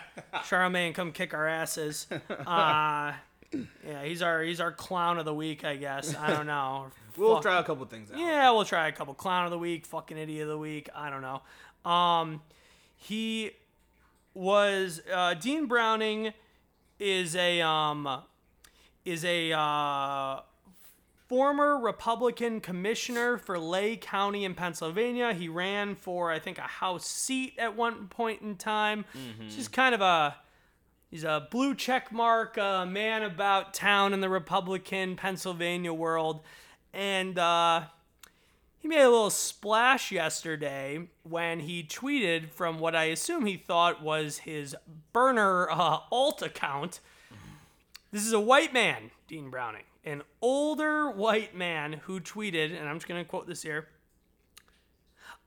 [0.46, 2.06] Charlemagne, come kick our asses.
[2.10, 3.12] Uh,
[3.52, 6.16] yeah, he's our he's our clown of the week, I guess.
[6.16, 6.86] I don't know.
[7.18, 8.18] we'll Fuck- try a couple things out.
[8.18, 9.12] yeah, we'll try a couple.
[9.12, 10.88] Clown of the week, fucking idiot of the week.
[10.94, 11.42] I don't know.
[11.90, 12.40] Um,
[12.96, 13.50] he
[14.32, 16.32] was uh, Dean Browning
[16.98, 18.08] is a um
[19.04, 20.40] is a uh,
[21.28, 25.32] former Republican commissioner for Lehigh County in Pennsylvania.
[25.34, 29.04] He ran for I think a House seat at one point in time.
[29.48, 30.36] Just kind of a
[31.10, 36.40] He's a blue check mark uh, man about town in the Republican Pennsylvania world.
[36.92, 37.82] And uh,
[38.78, 44.02] he made a little splash yesterday when he tweeted from what I assume he thought
[44.02, 44.76] was his
[45.12, 47.00] burner uh, alt account.
[48.10, 52.96] This is a white man, Dean Browning, an older white man who tweeted, and I'm
[52.96, 53.88] just going to quote this here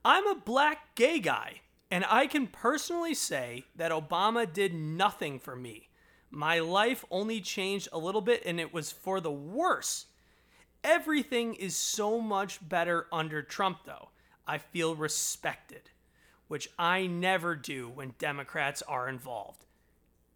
[0.04, 5.56] I'm a black gay guy, and I can personally say that Obama did nothing for
[5.56, 5.90] me.
[6.30, 10.06] My life only changed a little bit, and it was for the worse.
[10.84, 14.10] Everything is so much better under Trump, though.
[14.46, 15.90] I feel respected,
[16.48, 19.66] which I never do when Democrats are involved.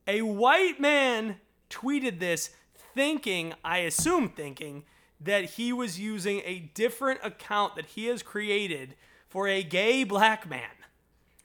[0.07, 1.37] A white man
[1.69, 2.49] tweeted this
[2.93, 4.83] thinking, I assume thinking,
[5.19, 8.95] that he was using a different account that he has created
[9.27, 10.69] for a gay black man.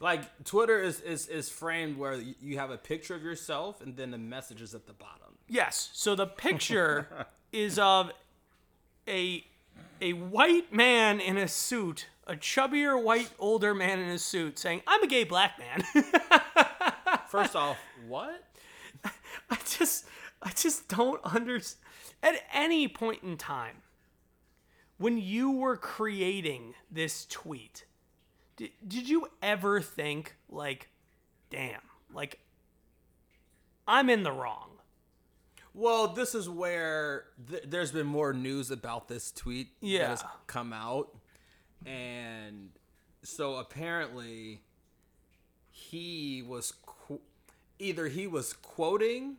[0.01, 4.11] Like Twitter is, is is framed where you have a picture of yourself and then
[4.13, 5.35] the messages at the bottom.
[5.49, 5.91] Yes.
[5.93, 7.09] So the picture
[7.53, 8.13] is of
[9.09, 9.45] a
[10.01, 14.83] a white man in a suit, a chubbier white older man in a suit saying,
[14.87, 16.05] "I'm a gay black man."
[17.29, 17.77] First off,
[18.07, 18.45] what?
[19.51, 20.05] I just
[20.43, 21.83] I just don't understand
[22.23, 23.83] at any point in time
[24.97, 27.85] when you were creating this tweet
[28.57, 30.89] did, did you ever think like
[31.51, 31.81] damn
[32.13, 32.39] like
[33.87, 34.71] I'm in the wrong
[35.75, 39.99] Well, this is where th- there's been more news about this tweet Yeah.
[40.01, 41.17] that has come out,
[41.87, 42.71] and
[43.23, 44.63] so apparently
[45.71, 47.21] he was qu-
[47.79, 49.37] either he was quoting,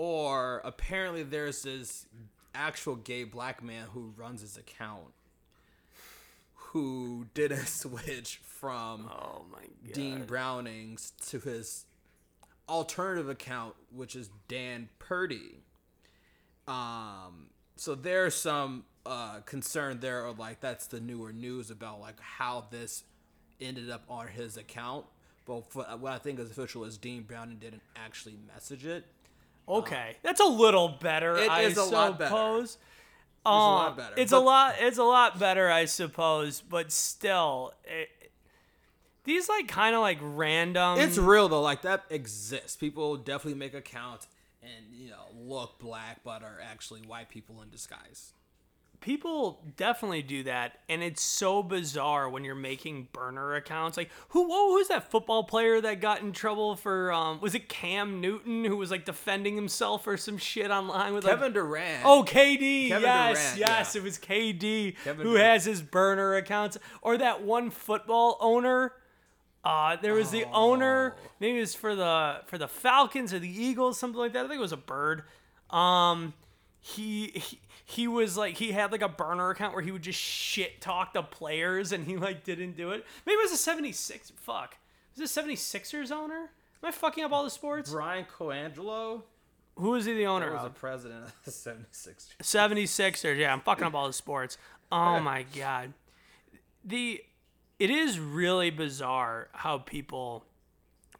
[0.00, 2.06] or apparently there's this
[2.54, 5.12] actual gay black man who runs his account
[6.54, 11.84] who did a switch from oh my god Dean Browning's to his
[12.66, 15.64] alternative account, which is Dan Purdy.
[16.66, 22.18] Um, so there's some uh, concern there of like that's the newer news about like
[22.20, 23.04] how this
[23.60, 25.04] ended up on his account.
[25.44, 29.04] But what I think is official is Dean Browning didn't actually message it.
[29.78, 32.28] Okay that's a little better It I is a lot better.
[32.28, 34.14] suppose It's a lot Um, better.
[34.18, 34.74] It's But- a lot.
[34.80, 36.60] It's a lot better, I suppose.
[36.60, 38.10] But still, it,
[39.24, 40.98] these like kind of like random.
[40.98, 42.76] It's real though, like that exists.
[42.76, 44.28] People definitely make accounts
[44.62, 48.34] and you know look black but are actually white people in disguise.
[49.00, 53.96] People definitely do that, and it's so bizarre when you're making burner accounts.
[53.96, 54.48] Like who?
[54.48, 57.12] Whoa, who's that football player that got in trouble for?
[57.12, 61.24] Um, was it Cam Newton who was like defending himself or some shit online with
[61.24, 62.04] like, Kevin Durant.
[62.04, 62.88] Oh, KD.
[62.88, 64.00] Kevin yes, Durant, yes, yeah.
[64.00, 65.52] it was KD Kevin who Durant.
[65.52, 66.78] has his burner accounts.
[67.02, 68.92] Or that one football owner.
[69.62, 71.16] Uh, there was the owner.
[71.16, 71.30] Oh.
[71.38, 74.44] Maybe it was for the for the Falcons or the Eagles, something like that.
[74.44, 75.24] I think it was a bird.
[75.70, 76.34] Um,
[76.80, 80.18] he, he he was like he had like a burner account where he would just
[80.18, 83.04] shit talk the players and he like didn't do it.
[83.26, 84.32] Maybe it was a 76.
[84.36, 84.76] Fuck.
[85.18, 86.50] Was it 76ers owner?
[86.82, 87.90] Am I fucking up all the sports?
[87.90, 89.22] Bryan Colangelo
[89.76, 90.72] Who is he the owner was of?
[90.74, 92.28] the president of the 76ers.
[92.42, 93.36] 76ers.
[93.38, 94.56] Yeah, I'm fucking up all the sports.
[94.92, 95.92] Oh my god.
[96.84, 97.22] The
[97.78, 100.44] it is really bizarre how people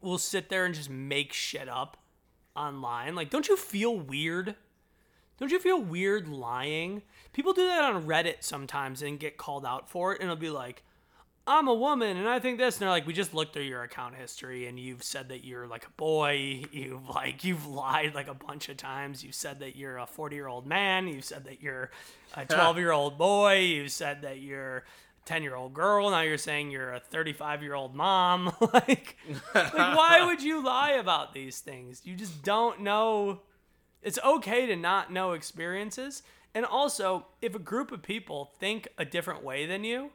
[0.01, 1.97] will sit there and just make shit up
[2.55, 3.15] online.
[3.15, 4.55] Like, don't you feel weird?
[5.41, 7.03] Don't you feel weird lying?
[7.33, 10.51] People do that on Reddit sometimes and get called out for it, and it'll be
[10.51, 10.85] like,
[11.47, 13.83] I'm a woman and I think this, and they're like, we just looked through your
[13.83, 16.65] account history and you've said that you're like a boy.
[16.73, 19.25] You've like you've lied like a bunch of times.
[19.25, 21.09] You've said that you're a 40 year old man.
[21.09, 21.91] You've said that you're
[22.37, 23.59] a 12 year old boy.
[23.59, 24.83] You've said that you're a
[25.25, 26.11] 10 year old girl.
[26.11, 28.53] Now you're saying you're a 35 year old mom.
[28.73, 29.17] like,
[29.55, 32.03] like why would you lie about these things?
[32.05, 33.41] You just don't know.
[34.03, 36.23] It's okay to not know experiences.
[36.55, 40.11] And also, if a group of people think a different way than you,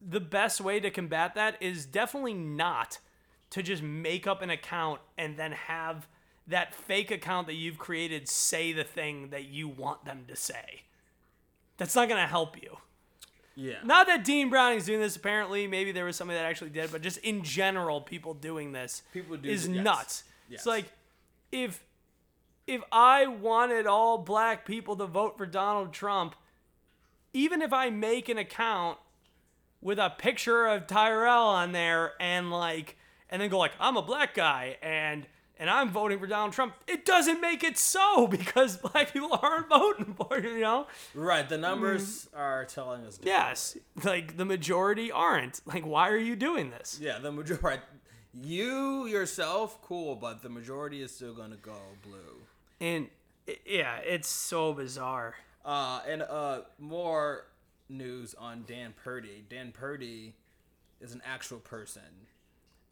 [0.00, 2.98] the best way to combat that is definitely not
[3.50, 6.06] to just make up an account and then have
[6.46, 10.82] that fake account that you've created say the thing that you want them to say.
[11.76, 12.78] That's not going to help you.
[13.56, 13.76] Yeah.
[13.84, 15.16] Not that Dean Browning's doing this.
[15.16, 19.02] Apparently, maybe there was somebody that actually did, but just in general, people doing this
[19.12, 19.84] People do is yes.
[19.84, 20.24] nuts.
[20.48, 20.60] Yes.
[20.60, 20.84] It's like
[21.50, 21.82] if
[22.66, 26.34] if I wanted all black people to vote for Donald Trump,
[27.32, 28.98] even if I make an account
[29.80, 32.96] with a picture of Tyrell on there and like
[33.30, 35.26] and then go like I'm a black guy and
[35.58, 39.68] and I'm voting for Donald Trump, it doesn't make it so because black people aren't
[39.68, 40.86] voting for you know?
[41.14, 41.48] Right.
[41.48, 42.38] The numbers mm.
[42.38, 43.16] are telling us.
[43.16, 43.26] different.
[43.26, 45.60] Yes, like the majority aren't.
[45.66, 46.98] Like, why are you doing this?
[47.00, 47.18] Yeah.
[47.18, 47.82] The majority.
[48.38, 52.42] You yourself, cool, but the majority is still gonna go blue.
[52.80, 53.08] And
[53.64, 55.34] yeah, it's so bizarre.
[55.64, 57.46] Uh, and uh, more
[57.88, 59.44] news on Dan Purdy.
[59.48, 60.34] Dan Purdy
[61.00, 62.02] is an actual person,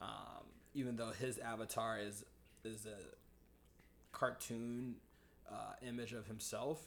[0.01, 2.25] um, even though his avatar is
[2.65, 4.97] is a cartoon
[5.51, 6.87] uh, image of himself.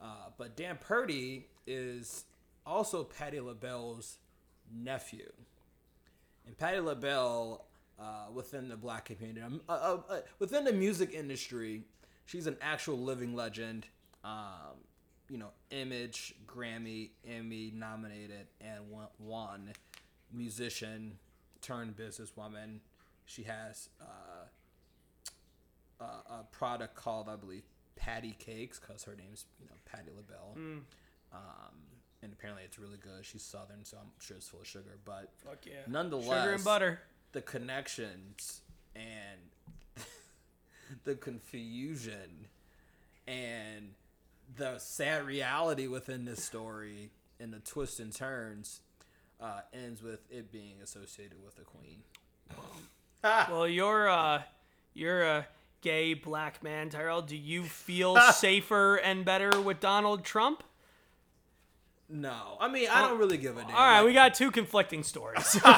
[0.00, 2.24] Uh, but Dan Purdy is
[2.66, 4.18] also Patti LaBelle's
[4.74, 5.32] nephew,
[6.46, 7.64] and Patti LaBelle,
[7.98, 11.84] uh, within the black community, um, uh, uh, uh, within the music industry,
[12.26, 13.86] she's an actual living legend.
[14.24, 14.84] Um,
[15.28, 18.84] you know, Image, Grammy, Emmy nominated, and
[19.18, 19.72] won,
[20.32, 21.18] musician
[21.62, 22.78] turned businesswoman.
[23.24, 24.46] She has uh,
[26.00, 27.62] a, a product called, I believe,
[27.96, 30.52] Patty Cakes, because her name's you know Patti LaBelle.
[31.32, 31.74] Um,
[32.22, 33.24] and apparently it's really good.
[33.24, 34.98] She's southern, so I'm sure it's full of sugar.
[35.04, 35.32] But
[35.64, 35.74] yeah.
[35.88, 37.00] nonetheless, Sugar and butter.
[37.32, 38.60] the connections
[38.94, 39.40] and
[41.04, 42.46] the confusion
[43.26, 43.90] and
[44.56, 47.10] the sad reality within this story
[47.40, 48.80] and the twists and turns
[49.40, 52.02] uh, ends with it being associated with the queen.
[53.22, 54.42] Well, you're uh,
[54.94, 55.46] you're a
[55.80, 57.22] gay black man, Tyrell.
[57.22, 60.62] Do you feel safer and better with Donald Trump?
[62.08, 63.70] No, I mean I don't really give a damn.
[63.74, 65.58] All right, we got two conflicting stories.
[65.64, 65.72] all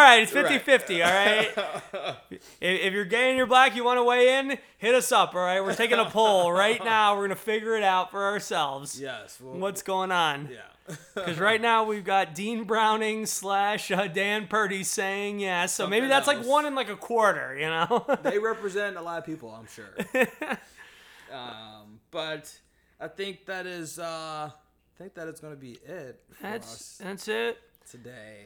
[0.00, 1.48] right, it's 50 50, all right?
[2.30, 5.34] If, if you're gay and you're black, you want to weigh in, hit us up,
[5.34, 5.60] all right?
[5.60, 7.14] We're taking a poll right now.
[7.14, 8.98] We're going to figure it out for ourselves.
[9.00, 9.38] yes.
[9.40, 10.48] Well, What's going on?
[10.50, 10.96] yeah.
[11.14, 15.72] Because right now we've got Dean Browning slash uh, Dan Purdy saying yes.
[15.74, 18.04] So maybe Something that's like one in like a quarter, you know?
[18.22, 19.94] they represent a lot of people, I'm sure.
[21.32, 22.58] um, but
[23.00, 24.50] I think that is uh,
[24.94, 27.58] I think that is going to be it for that's us that's it.
[27.90, 28.44] today.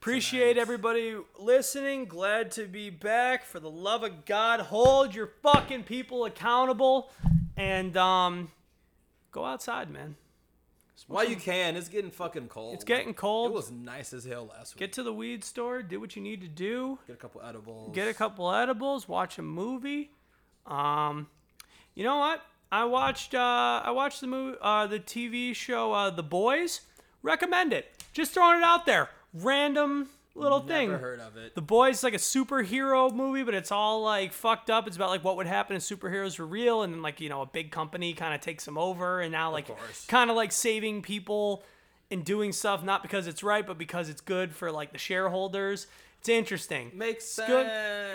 [0.00, 0.60] Appreciate tonight.
[0.60, 2.04] everybody listening.
[2.04, 3.44] Glad to be back.
[3.44, 7.10] For the love of God, hold your fucking people accountable
[7.56, 8.50] and um
[9.32, 10.16] go outside, man.
[11.06, 12.74] While you can, it's getting fucking cold.
[12.74, 13.52] It's getting cold.
[13.52, 14.80] It was nice as hell last week.
[14.80, 16.98] Get to the weed store, do what you need to do.
[17.06, 17.94] Get a couple edibles.
[17.94, 20.10] Get a couple edibles, watch a movie.
[20.66, 21.28] Um
[21.94, 22.42] you know what?
[22.70, 26.82] I watched uh I watched the movie uh the TV show uh The Boys.
[27.22, 27.86] Recommend it.
[28.12, 29.08] Just throwing it out there.
[29.34, 30.90] Random little thing.
[30.90, 31.02] Never thing.
[31.02, 31.54] heard of it.
[31.54, 34.86] The Boys is like a superhero movie, but it's all like fucked up.
[34.86, 37.42] It's about like what would happen if superheroes were real, and then like you know
[37.42, 40.06] a big company kind of takes them over, and now like course.
[40.06, 41.64] kind of like saving people
[42.10, 45.86] and doing stuff not because it's right, but because it's good for like the shareholders.
[46.20, 46.90] It's interesting.
[46.94, 47.48] Makes It's sense.
[47.48, 47.66] good.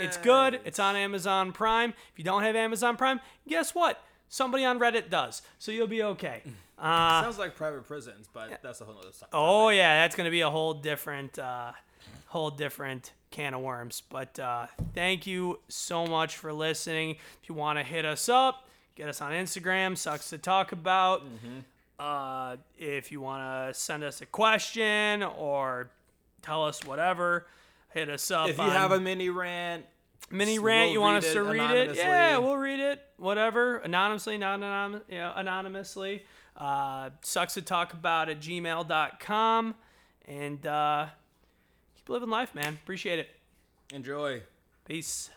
[0.01, 0.59] It's good.
[0.65, 1.91] It's on Amazon Prime.
[2.11, 4.01] If you don't have Amazon Prime, guess what?
[4.33, 6.41] Somebody on Reddit does, so you'll be okay.
[6.75, 9.29] Uh, Sounds like private prisons, but that's a whole other topic.
[9.31, 11.71] Oh yeah, that's gonna be a whole different, uh,
[12.25, 14.01] whole different can of worms.
[14.09, 17.11] But uh, thank you so much for listening.
[17.41, 19.95] If you want to hit us up, get us on Instagram.
[19.95, 21.23] Sucks to talk about.
[21.97, 25.89] Uh, if you want to send us a question or
[26.41, 27.45] tell us whatever,
[27.93, 28.49] hit us up.
[28.49, 29.85] If you on have a mini rant,
[30.31, 31.95] mini we'll rant, you want us to read it?
[31.95, 33.01] Yeah, we'll read it.
[33.17, 36.23] Whatever, anonymously, not yeah, anonymously.
[36.55, 39.75] Uh, sucks to talk about at gmail.com.
[40.25, 41.07] And uh,
[41.95, 42.77] keep living life, man.
[42.81, 43.29] Appreciate it.
[43.91, 44.43] enjoy.
[44.85, 45.29] Peace.